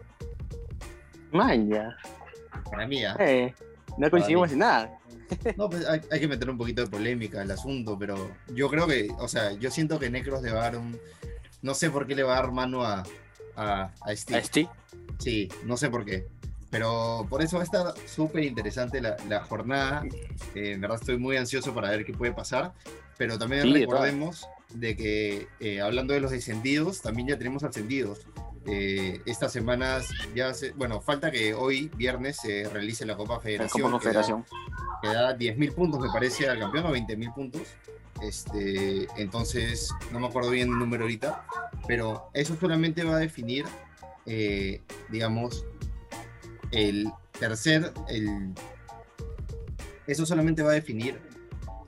Man, 1.32 1.70
ya. 1.70 1.96
Para 2.70 2.88
mí. 2.88 3.04
Eh, 3.20 3.54
no 3.98 4.10
coincidimos 4.10 4.52
en 4.52 4.60
nada. 4.60 5.00
No, 5.58 5.70
pues 5.70 5.86
hay, 5.86 6.02
hay 6.12 6.20
que 6.20 6.28
meter 6.28 6.50
un 6.50 6.58
poquito 6.58 6.84
de 6.84 6.90
polémica 6.90 7.42
al 7.42 7.52
asunto, 7.52 7.98
pero 7.98 8.32
yo 8.54 8.70
creo 8.70 8.88
que, 8.88 9.10
o 9.20 9.28
sea, 9.28 9.54
yo 9.54 9.72
siento 9.72 10.00
que 10.00 10.10
Necros 10.10 10.42
le 10.42 10.52
va 10.52 10.60
a 10.60 10.64
dar 10.64 10.78
un. 10.78 11.00
No 11.62 11.74
sé 11.74 11.90
por 11.90 12.08
qué 12.08 12.16
le 12.16 12.24
va 12.24 12.38
a 12.38 12.42
dar 12.42 12.52
mano 12.52 12.84
a, 12.84 13.04
a, 13.56 13.92
a 14.02 14.16
Steve. 14.16 14.40
¿A 14.40 14.44
Steve? 14.44 14.70
Sí, 15.20 15.50
no 15.66 15.78
sé 15.78 15.90
por 15.90 16.06
qué. 16.06 16.28
Pero 16.72 17.28
por 17.30 17.42
eso 17.42 17.58
va 17.58 17.64
a 17.64 17.66
estar 17.66 17.94
súper 18.08 18.44
interesante 18.44 19.02
la, 19.02 19.18
la 19.28 19.42
jornada. 19.44 20.04
Eh, 20.56 20.72
en 20.72 20.82
verdad 20.82 20.98
estoy 21.00 21.18
muy 21.18 21.36
ansioso 21.38 21.74
para 21.74 21.90
ver 21.90 22.06
qué 22.06 22.14
puede 22.14 22.34
pasar. 22.34 22.74
Pero 23.18 23.38
también 23.38 23.64
Sí, 23.64 23.74
de 23.74 23.80
recordemos 23.82 24.48
de 24.74 24.96
que, 24.96 25.48
eh, 25.60 25.82
hablando 25.82 26.14
de 26.14 26.22
los 26.22 26.32
descendidos, 26.32 27.02
también 27.02 27.28
ya 27.28 27.38
tenemos 27.38 27.64
ascendidos. 27.64 28.22
Eh, 28.66 29.22
estas 29.26 29.52
semanas 29.52 30.08
ya 30.36 30.54
se, 30.54 30.72
bueno, 30.72 31.02
falta 31.02 31.32
que 31.32 31.54
hoy, 31.54 31.90
viernes, 31.96 32.38
se 32.38 32.70
realice 32.70 33.06
la 33.06 33.16
Copa 33.18 33.36
La 33.36 33.40
Federación. 33.40 33.92
Copa 33.92 34.04
que 34.04 34.10
da- 34.14 34.22
Confederación. 34.22 34.46
que 35.02 35.08
da 35.08 35.36
10.000 35.38 35.74
puntos, 35.74 36.00
me 36.00 36.10
parece, 36.10 36.48
al 36.48 36.60
campeón, 36.60 36.86
o 36.86 36.92
20.000 36.92 37.34
puntos. 37.34 37.62
Este, 38.22 39.08
entonces, 39.20 39.90
no 40.12 40.20
me 40.20 40.28
acuerdo 40.28 40.52
bien 40.52 40.70
el 40.70 40.78
número 40.78 41.04
ahorita, 41.06 41.44
pero 41.88 42.30
eso 42.36 42.56
solamente 42.60 43.04
va 43.04 43.16
a 43.16 43.20
definir, 43.20 43.66
eh, 44.28 44.82
digamos, 45.10 45.66
el 46.72 47.12
tercer, 47.40 47.92
el, 48.10 48.54
eso 50.06 50.26
solamente 50.28 50.62
va 50.62 50.70
a 50.72 50.74
definir 50.76 51.20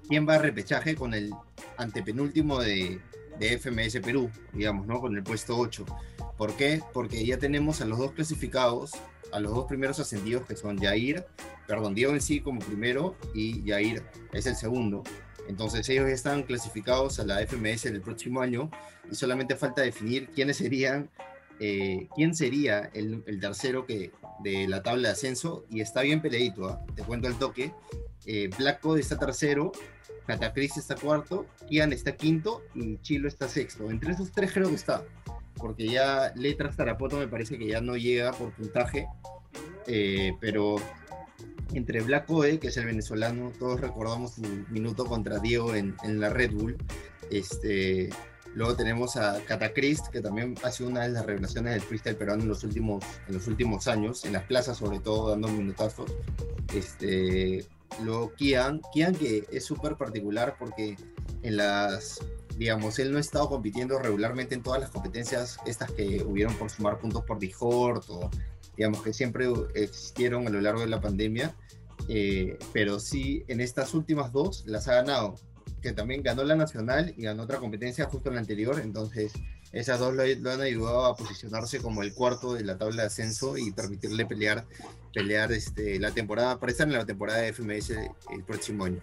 quién 0.08 0.28
va 0.28 0.36
a 0.36 0.40
repechaje 0.40 0.96
con 0.96 1.14
el 1.14 1.32
antepenúltimo 1.78 2.60
de, 2.60 3.00
de 3.38 3.58
FMS 3.60 4.00
Perú, 4.02 4.32
digamos, 4.54 4.88
¿no? 4.88 5.00
Con 5.00 5.16
el 5.16 5.22
puesto 5.24 5.56
8. 5.58 5.86
¿Por 6.38 6.56
qué? 6.56 6.82
Porque 6.94 7.26
ya 7.26 7.38
tenemos 7.38 7.82
a 7.82 7.86
los 7.86 8.00
dos 8.00 8.12
clasificados, 8.12 8.92
a 9.32 9.40
los 9.40 9.54
dos 9.54 9.66
primeros 9.66 10.00
ascendidos 10.00 10.46
que 10.46 10.56
son 10.56 10.78
Jair, 10.78 11.26
perdón, 11.68 11.96
Diego 11.96 12.14
en 12.14 12.22
sí 12.22 12.40
como 12.40 12.60
primero 12.60 13.16
y 13.34 13.64
Jair 13.68 14.04
es 14.32 14.46
el 14.46 14.56
segundo. 14.56 15.04
Entonces 15.48 15.88
ellos 15.90 16.08
ya 16.08 16.14
están 16.14 16.44
clasificados 16.44 17.20
a 17.20 17.26
la 17.26 17.46
FMS 17.46 17.84
del 17.84 18.02
próximo 18.02 18.42
año 18.42 18.72
y 19.12 19.16
solamente 19.16 19.56
falta 19.56 19.82
definir 19.82 20.30
quiénes 20.30 20.58
serían, 20.58 21.10
eh, 21.60 22.08
quién 22.16 22.34
sería 22.34 22.90
el, 22.94 23.24
tercero 23.42 23.86
que, 23.86 24.12
de 24.40 24.68
la 24.68 24.82
tabla 24.84 25.10
de 25.10 25.14
ascenso 25.14 25.66
y 25.70 25.82
está 25.82 26.02
bien 26.02 26.22
peleadito, 26.22 26.70
¿ah? 26.70 26.82
te 26.96 27.04
cuento 27.04 27.28
el 27.28 27.36
toque. 27.36 27.74
Eh, 28.26 28.50
Black 28.58 28.80
Code 28.80 29.02
está 29.02 29.20
tercero, 29.20 29.74
Catacris 30.26 30.78
está 30.78 30.96
cuarto, 30.96 31.46
Kian 31.68 31.92
está 31.92 32.16
quinto 32.16 32.64
y 32.74 32.98
Chilo 33.00 33.28
está 33.28 33.50
sexto. 33.50 33.92
Entre 33.92 34.14
esos 34.14 34.32
tres 34.32 34.54
creo 34.54 34.70
que 34.70 34.76
está, 34.76 35.04
porque 35.64 35.88
ya 35.88 36.34
Letras 36.36 36.76
Tarapoto 36.76 37.18
me 37.18 37.30
parece 37.30 37.58
que 37.58 37.66
ya 37.66 37.80
no 37.80 37.96
llega 37.96 38.34
por 38.34 38.52
puntaje, 38.52 39.08
eh, 39.88 40.34
pero 40.42 40.76
entre 41.74 42.02
Black 42.02 42.26
Code, 42.26 42.60
que 42.60 42.68
es 42.68 42.76
el 42.76 42.86
venezolano, 42.86 43.54
todos 43.58 43.80
recordamos 43.80 44.34
su 44.34 44.42
minuto 44.70 45.06
contra 45.06 45.40
Diego 45.40 45.74
en, 45.74 45.96
en 46.04 46.20
la 46.20 46.30
Red 46.30 46.52
Bull. 46.52 46.76
Este, 47.32 48.10
luego 48.54 48.76
tenemos 48.76 49.16
a 49.16 49.40
Catachrist, 49.46 50.10
que 50.10 50.20
también 50.20 50.56
ha 50.64 50.70
sido 50.70 50.90
una 50.90 51.04
de 51.04 51.12
las 51.12 51.26
revelaciones 51.26 51.76
del 51.76 51.82
freestyle 51.82 52.18
peruano 52.18 52.44
en 52.44 52.50
los 52.50 52.66
últimos, 52.66 53.02
en 53.30 53.36
los 53.36 53.48
últimos 53.48 53.88
años, 53.88 54.26
en 54.26 54.34
las 54.34 54.44
plazas 54.44 54.80
sobre 54.80 55.00
todo, 55.00 55.30
dando 55.30 55.48
minutazos. 55.48 56.12
Este, 56.76 57.66
luego 58.04 58.34
Kian, 58.34 58.82
Kian 58.92 59.16
que 59.16 59.46
es 59.50 59.64
súper 59.64 59.96
particular 59.96 60.58
porque 60.60 60.98
en 61.42 61.56
las, 61.56 62.20
digamos, 62.58 63.00
él 63.00 63.12
no 63.12 63.18
ha 63.18 63.22
estado 63.22 63.50
compitiendo 63.50 64.00
regularmente 64.00 64.56
en 64.56 64.64
todas 64.64 64.80
las 64.80 64.90
competencias 64.90 65.58
estas 65.66 65.92
que 65.92 66.24
hubieron 66.24 66.54
por 66.56 66.70
sumar 66.70 67.00
puntos 67.00 67.24
por 67.24 67.40
Dijort 67.40 68.04
o 68.10 68.30
digamos 68.78 69.02
que 69.02 69.14
siempre 69.14 69.48
existieron 69.76 70.48
a 70.48 70.50
lo 70.50 70.62
largo 70.62 70.82
de 70.82 70.88
la 70.88 71.02
pandemia, 71.02 71.56
eh, 72.10 72.58
pero 72.72 73.00
sí 73.00 73.44
en 73.48 73.62
estas 73.62 73.94
últimas 73.94 74.32
dos 74.32 74.64
las 74.66 74.88
ha 74.88 74.96
ganado, 74.96 75.36
que 75.82 75.92
también 75.92 76.24
ganó 76.24 76.44
la 76.44 76.56
nacional 76.56 77.14
y 77.18 77.24
ganó 77.24 77.44
otra 77.44 77.60
competencia 77.60 78.06
justo 78.06 78.30
en 78.30 78.36
la 78.36 78.42
anterior, 78.42 78.80
entonces 78.80 79.34
esas 79.72 80.00
dos 80.00 80.14
lo, 80.14 80.24
lo 80.26 80.52
han 80.52 80.62
ayudado 80.62 81.06
a 81.06 81.16
posicionarse 81.16 81.80
como 81.80 82.04
el 82.04 82.14
cuarto 82.14 82.54
de 82.54 82.64
la 82.64 82.78
tabla 82.78 83.04
de 83.04 83.08
ascenso 83.08 83.58
y 83.58 83.72
permitirle 83.72 84.26
pelear, 84.26 84.66
pelear 85.14 85.52
este, 85.52 86.00
la 86.00 86.12
temporada, 86.12 86.60
para 86.60 86.72
estar 86.72 86.88
en 86.88 86.94
la 86.94 87.06
temporada 87.06 87.40
de 87.40 87.54
FMS 87.54 87.90
el 88.32 88.44
próximo 88.46 88.86
año. 88.86 89.02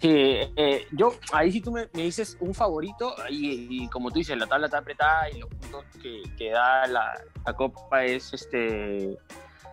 Sí, 0.00 0.08
eh, 0.10 0.86
yo, 0.92 1.14
ahí 1.32 1.50
sí 1.50 1.60
tú 1.60 1.72
me, 1.72 1.88
me 1.92 2.02
dices 2.02 2.36
un 2.40 2.54
favorito, 2.54 3.14
y, 3.30 3.84
y 3.84 3.88
como 3.88 4.10
tú 4.10 4.18
dices, 4.20 4.36
la 4.38 4.46
tabla 4.46 4.66
está 4.66 4.78
apretada 4.78 5.28
y 5.30 5.38
los 5.40 5.48
puntos 5.50 5.84
que, 6.00 6.22
que 6.36 6.50
da 6.50 6.86
la, 6.86 7.12
la 7.44 7.52
Copa 7.54 8.04
es 8.04 8.32
este 8.32 9.18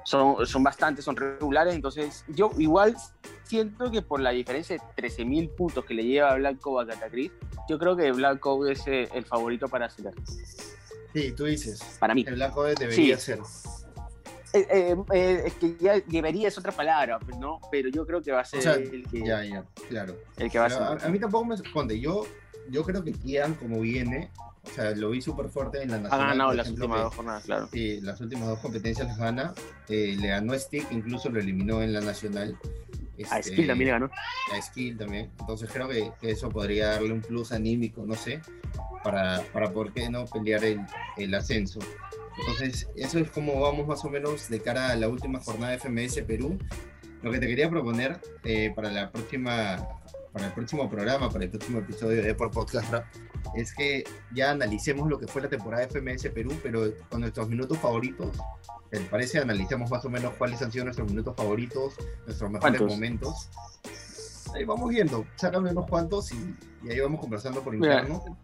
son, 0.03 0.45
son 0.45 0.63
bastantes, 0.63 1.03
son 1.05 1.15
regulares, 1.15 1.73
entonces 1.75 2.23
yo 2.27 2.51
igual 2.57 2.95
siento 3.43 3.89
que 3.91 4.01
por 4.03 4.19
la 4.19 4.31
diferencia 4.31 4.77
de 4.95 5.03
13.000 5.03 5.49
puntos 5.55 5.83
que 5.85 5.93
le 5.95 6.03
lleva 6.03 6.35
Blanco 6.35 6.79
a 6.79 6.85
Catacris, 6.87 7.31
yo 7.69 7.77
creo 7.79 7.95
que 7.95 8.11
Blanco 8.11 8.67
es 8.67 8.85
eh, 8.87 9.07
el 9.13 9.25
favorito 9.25 9.67
para 9.67 9.85
ascender, 9.87 10.13
Sí, 11.13 11.31
tú 11.33 11.45
dices, 11.45 11.97
para 11.99 12.13
mí. 12.13 12.23
el 12.27 12.35
Blanco 12.35 12.63
debería 12.63 13.17
Sí. 13.17 13.35
ser. 13.37 13.39
Eh, 14.55 14.67
eh, 14.71 14.95
eh, 15.13 15.43
es 15.47 15.53
que 15.55 15.75
ya 15.79 15.99
debería 15.99 16.47
es 16.47 16.57
otra 16.57 16.71
palabra, 16.71 17.19
¿no? 17.39 17.59
Pero 17.71 17.89
yo 17.89 18.05
creo 18.05 18.21
que 18.21 18.31
va 18.31 18.39
a 18.39 18.45
ser 18.45 18.59
O 18.59 18.61
sea, 18.61 18.73
el, 18.75 19.05
que, 19.07 19.19
Ya, 19.19 19.43
ya, 19.43 19.65
claro. 19.89 20.15
el 20.37 20.49
que 20.49 20.57
va 20.59 20.65
a 20.65 20.69
Pero 20.69 20.81
ascender. 20.83 21.03
a, 21.03 21.07
a 21.07 21.11
mí 21.11 21.19
tampoco 21.19 21.45
me 21.45 21.55
responde. 21.57 21.99
Yo, 21.99 22.25
yo 22.69 22.83
creo 22.83 23.03
que 23.03 23.11
Kian, 23.11 23.55
como 23.55 23.81
viene, 23.81 24.31
o 24.63 24.69
sea, 24.69 24.91
lo 24.91 25.09
vi 25.09 25.21
súper 25.21 25.49
fuerte 25.49 25.81
en 25.83 25.89
la 25.91 25.97
Ha 25.97 25.99
nacional. 25.99 26.27
ganado 26.29 26.49
por 26.51 26.55
las 26.55 26.65
ejemplo, 26.67 26.85
últimas 26.85 26.97
que- 26.99 27.03
dos 27.03 27.15
jornadas, 27.15 27.43
claro. 27.43 27.67
Sí, 27.71 28.01
las 28.01 28.21
últimas 28.21 28.47
dos 28.47 28.59
competencias 28.59 29.07
las 29.07 29.17
gana. 29.17 29.53
Eh, 29.89 30.15
le 30.17 30.27
ganó 30.29 30.53
a 30.53 30.59
Stick, 30.59 30.89
incluso 30.91 31.29
lo 31.29 31.39
eliminó 31.41 31.81
en 31.81 31.91
la 31.91 31.99
nacional. 32.01 32.57
A 33.31 33.39
Este, 33.39 33.53
Skill 33.53 33.67
también 33.67 33.85
le 33.87 33.91
ganó. 33.91 34.09
a 34.53 34.61
Skill 34.61 34.97
también. 34.97 35.31
Entonces 35.39 35.69
creo 35.71 35.87
que, 35.89 36.11
que 36.19 36.31
eso 36.31 36.49
podría 36.49 36.89
darle 36.91 37.11
un 37.13 37.21
plus 37.21 37.51
anímico, 37.51 38.05
no 38.05 38.15
sé, 38.15 38.41
para, 39.03 39.41
para 39.53 39.71
por 39.71 39.91
qué 39.93 40.09
no 40.09 40.25
pelear 40.25 40.63
el, 40.65 40.81
el 41.17 41.33
ascenso. 41.35 41.79
Entonces, 42.39 42.87
eso 42.95 43.19
es 43.19 43.29
como 43.31 43.59
vamos 43.59 43.87
más 43.87 44.03
o 44.03 44.09
menos 44.09 44.49
de 44.49 44.59
cara 44.59 44.89
a 44.89 44.95
la 44.95 45.07
última 45.07 45.39
jornada 45.39 45.71
de 45.71 45.79
FMS 45.79 46.21
Perú. 46.23 46.57
Lo 47.21 47.31
que 47.31 47.39
te 47.39 47.47
quería 47.47 47.69
proponer 47.69 48.21
eh, 48.43 48.71
para 48.75 48.91
la 48.91 49.11
próxima 49.11 49.77
para 50.35 50.47
el 50.47 50.53
próximo 50.53 50.89
programa, 50.89 51.29
para 51.29 51.45
el 51.45 51.49
próximo 51.49 51.79
episodio 51.79 52.21
de 52.21 52.35
Por 52.35 52.51
Podcast 52.51 52.91
Rap, 52.91 53.05
es 53.55 53.73
que 53.73 54.03
ya 54.33 54.51
analicemos 54.51 55.07
lo 55.09 55.17
que 55.17 55.27
fue 55.27 55.41
la 55.41 55.47
temporada 55.47 55.85
de 55.85 55.87
FMS 55.87 56.27
Perú, 56.33 56.51
pero 56.61 56.91
con 57.09 57.21
nuestros 57.21 57.47
minutos 57.47 57.77
favoritos. 57.77 58.35
¿Te 58.89 58.99
parece? 58.99 59.39
Analicemos 59.39 59.89
más 59.89 60.03
o 60.03 60.09
menos 60.09 60.33
cuáles 60.33 60.61
han 60.61 60.73
sido 60.73 60.83
nuestros 60.83 61.09
minutos 61.09 61.33
favoritos, 61.37 61.93
nuestros 62.25 62.51
mejores 62.51 62.79
¿Cuántos? 62.79 62.97
momentos. 62.97 63.49
Ahí 64.53 64.65
vamos 64.65 64.89
viendo, 64.89 65.25
sácame 65.37 65.71
unos 65.71 65.87
cuantos 65.87 66.33
y, 66.33 66.53
y 66.83 66.91
ahí 66.91 66.99
vamos 66.99 67.21
conversando 67.21 67.61
por 67.61 67.73
Mira, 67.73 68.01
interno. 68.01 68.37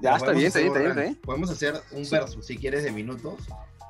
Ya, 0.00 0.16
está 0.16 0.32
bien, 0.32 0.46
está 0.46 0.58
bien, 0.60 0.76
está 0.86 1.00
bien. 1.02 1.14
Podemos 1.22 1.50
hacer 1.50 1.74
un 1.92 2.04
Sí. 2.04 2.14
versus 2.14 2.46
si 2.46 2.56
quieres 2.56 2.84
de 2.84 2.92
minutos. 2.92 3.34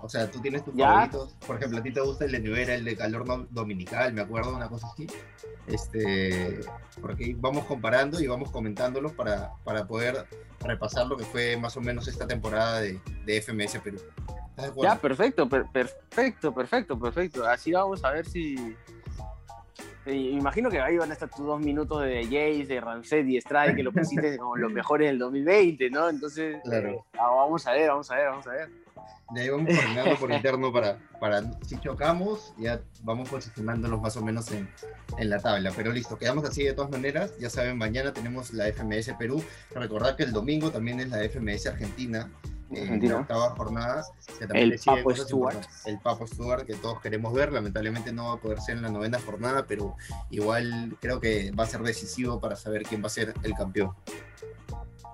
O 0.03 0.09
sea, 0.09 0.31
tú 0.31 0.41
tienes 0.41 0.65
tus 0.65 0.75
Ya. 0.75 0.87
favoritos. 0.89 1.35
Por 1.47 1.57
ejemplo, 1.57 1.79
a 1.79 1.83
ti 1.83 1.93
te 1.93 2.01
gusta 2.01 2.25
el 2.25 2.33
de 2.33 2.41
Nivera, 2.41 2.75
el 2.75 2.85
de 2.85 2.97
calor 2.97 3.27
no- 3.27 3.47
dominical, 3.51 4.13
me 4.15 4.23
acuerdo, 4.23 4.57
una 4.57 4.69
cosa 4.69 4.87
así. 4.93 5.07
Este, 5.67 6.61
porque 7.01 7.37
vamos 7.39 7.65
comparando 7.67 8.21
y 8.21 8.27
vamos 8.27 8.51
comentándolos 8.51 9.13
para, 9.13 9.53
para 9.63 9.87
poder 9.87 10.27
repasar 10.61 11.07
lo 11.07 11.17
que 11.17 11.25
fue 11.25 11.57
más 11.57 11.77
o 11.77 11.81
menos 11.81 12.09
esta 12.09 12.27
temporada 12.27 12.81
de, 12.81 12.99
de 13.25 13.37
FMS 13.43 13.79
Perú. 13.81 13.99
¿Estás 14.51 14.65
de 14.65 14.71
acuerdo? 14.71 14.95
Ya, 14.95 15.01
perfecto, 15.01 15.49
per- 15.49 15.67
perfecto, 15.71 16.55
perfecto, 16.55 16.99
perfecto. 16.99 17.47
Así 17.47 17.73
vamos 17.73 18.03
a 18.05 18.11
ver 18.11 18.27
si. 18.27 18.75
Imagino 20.07 20.71
que 20.71 20.81
ahí 20.81 20.97
van 20.97 21.11
a 21.11 21.15
estar 21.15 21.29
tus 21.29 21.45
dos 21.47 21.61
minutos 21.61 22.03
de 22.05 22.25
Jace, 22.25 22.67
de 22.67 22.81
Ramsey 22.81 23.35
y 23.35 23.37
Strike, 23.39 23.77
que 23.77 23.83
lo 23.83 23.93
pusiste 23.93 24.37
como 24.39 24.57
los 24.57 24.73
mejores 24.73 25.09
del 25.09 25.19
2020, 25.19 25.91
¿no? 25.91 26.09
Entonces, 26.09 26.57
Claro. 26.65 26.89
eh, 26.91 27.01
ah, 27.19 27.31
vamos 27.31 27.67
a 27.67 27.73
ver, 27.73 27.89
vamos 27.91 28.11
a 28.11 28.17
ver, 28.17 28.27
vamos 28.29 28.47
a 28.47 28.51
ver. 28.53 28.69
De 29.33 29.43
ahí 29.43 29.49
vamos 29.49 29.69
coordinando 29.77 30.17
por 30.17 30.33
interno 30.33 30.73
para, 30.73 30.99
para 31.21 31.43
si 31.63 31.79
chocamos, 31.79 32.53
ya 32.59 32.81
vamos 33.05 33.29
posicionándolos 33.29 34.01
más 34.01 34.17
o 34.17 34.23
menos 34.25 34.51
en, 34.51 34.69
en 35.19 35.31
la 35.31 35.39
tabla. 35.39 35.73
Pero 35.77 35.93
listo, 35.93 36.19
quedamos 36.19 36.45
así 36.45 36.65
de 36.65 36.73
todas 36.73 36.91
maneras. 36.91 37.39
Ya 37.39 37.49
saben, 37.49 37.79
mañana 37.79 38.13
tenemos 38.13 38.53
la 38.53 38.67
FMS 38.73 39.15
Perú. 39.19 39.43
Recordad 39.73 40.17
que 40.17 40.25
el 40.25 40.33
domingo 40.33 40.71
también 40.73 40.99
es 40.99 41.11
la 41.11 41.19
FMS 41.29 41.67
Argentina. 41.69 42.29
Eh, 42.73 42.83
Argentina. 42.83 43.15
la 43.15 43.21
octava 43.21 43.51
jornada. 43.51 44.05
Que 44.39 44.47
también 44.47 44.73
El 44.73 44.81
Papo 44.85 45.15
Stewart. 45.15 45.59
El 45.87 45.99
Papo 45.99 46.27
Stuart, 46.27 46.67
que 46.67 46.75
todos 46.75 47.01
queremos 47.01 47.33
ver. 47.33 47.53
Lamentablemente 47.53 48.13
no 48.13 48.29
va 48.29 48.33
a 48.35 48.37
poder 48.37 48.61
ser 48.61 48.77
en 48.77 48.83
la 48.83 48.89
novena 48.91 49.19
jornada, 49.21 49.67
pero 49.67 49.97
igual 50.31 50.97
creo 51.01 51.21
que 51.21 51.51
va 51.53 51.65
a 51.65 51.67
ser 51.67 51.83
decisivo 51.83 52.41
para 52.41 52.57
saber 52.57 52.83
quién 52.85 53.03
va 53.03 53.07
a 53.07 53.11
ser 53.11 53.35
el 53.43 53.55
campeón. 53.55 53.93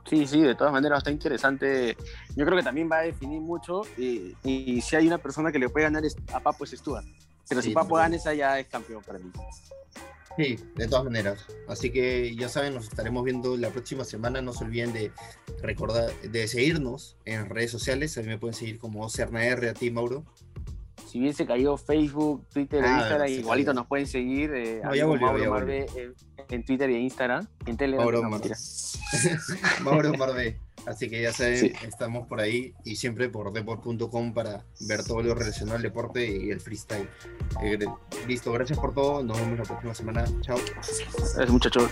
Sí, 0.08 0.24
sí, 0.26 0.40
de 0.40 0.54
todas 0.54 0.72
maneras 0.72 0.98
está 0.98 1.10
interesante. 1.10 1.96
Yo 2.36 2.44
creo 2.44 2.56
que 2.56 2.62
también 2.62 2.88
va 2.90 2.98
a 2.98 3.02
definir 3.02 3.40
mucho 3.40 3.82
y, 3.96 4.36
y 4.44 4.80
si 4.80 4.94
hay 4.94 5.06
una 5.08 5.18
persona 5.18 5.50
que 5.50 5.58
le 5.58 5.68
puede 5.68 5.84
ganar 5.84 6.04
es- 6.04 6.16
a 6.32 6.38
Papo 6.38 6.62
es 6.64 6.70
Stuart. 6.70 7.04
Pero 7.48 7.60
Sí, 7.62 7.68
si 7.68 7.74
Papo 7.74 7.96
gana 7.96 8.14
esa 8.14 8.32
ya 8.34 8.58
es 8.58 8.66
campeón 8.68 9.02
para 9.02 9.18
mí. 9.18 9.30
Sí, 10.36 10.58
de 10.74 10.86
todas 10.88 11.04
maneras. 11.04 11.46
Así 11.68 11.90
que 11.90 12.34
ya 12.36 12.48
saben, 12.48 12.74
nos 12.74 12.88
estaremos 12.88 13.24
viendo 13.24 13.56
la 13.56 13.70
próxima 13.70 14.04
semana. 14.04 14.42
No 14.42 14.52
se 14.52 14.64
olviden 14.64 14.92
de 14.92 15.10
recordar, 15.62 16.10
de 16.20 16.46
seguirnos 16.48 17.16
en 17.24 17.48
redes 17.48 17.70
sociales. 17.70 18.16
A 18.18 18.20
mí 18.22 18.28
me 18.28 18.38
pueden 18.38 18.54
seguir 18.54 18.78
como 18.78 19.04
OCRNR, 19.06 19.68
a 19.68 19.72
ti, 19.74 19.90
Mauro. 19.90 20.24
Si 21.06 21.20
bien 21.20 21.32
se 21.32 21.46
cayó 21.46 21.76
Facebook, 21.78 22.46
Twitter 22.52 22.84
e 22.84 22.88
Ah, 22.88 22.98
Instagram, 22.98 23.28
igualito 23.28 23.70
cayó. 23.70 23.80
nos 23.80 23.86
pueden 23.86 24.06
seguir. 24.06 24.50
eh, 24.54 24.80
No, 24.84 24.94
ya 24.94 25.06
volvió, 25.06 25.26
Mauro 25.28 25.42
ya 25.42 25.48
Marvé 25.50 25.86
en, 25.96 26.14
en 26.50 26.64
Twitter 26.64 26.90
y 26.90 26.94
en 26.96 27.00
Instagram. 27.02 27.46
En 27.64 27.76
Telegram, 27.76 28.04
Mauro 28.04 28.22
no, 28.22 28.30
Mar-. 28.30 28.42
Mauro 29.82 30.12
Marvé. 30.14 30.60
Así 30.86 31.10
que 31.10 31.20
ya 31.20 31.32
saben, 31.32 31.58
Sí. 31.58 31.72
estamos 31.86 32.26
por 32.28 32.40
ahí 32.40 32.72
y 32.84 32.96
siempre 32.96 33.28
por 33.28 33.52
deport.com 33.52 34.32
para 34.32 34.64
ver 34.80 35.02
todo 35.04 35.22
lo 35.22 35.34
relacionado 35.34 35.76
al 35.76 35.82
deporte 35.82 36.24
y 36.26 36.50
el 36.50 36.60
freestyle. 36.60 37.08
Eh, 37.62 37.78
listo, 38.26 38.52
gracias 38.52 38.78
por 38.78 38.94
todo. 38.94 39.22
Nos 39.22 39.36
vemos 39.38 39.58
la 39.58 39.64
próxima 39.64 39.94
semana. 39.94 40.24
Chao. 40.42 40.58
Gracias, 40.74 41.50
muchachos. 41.50 41.90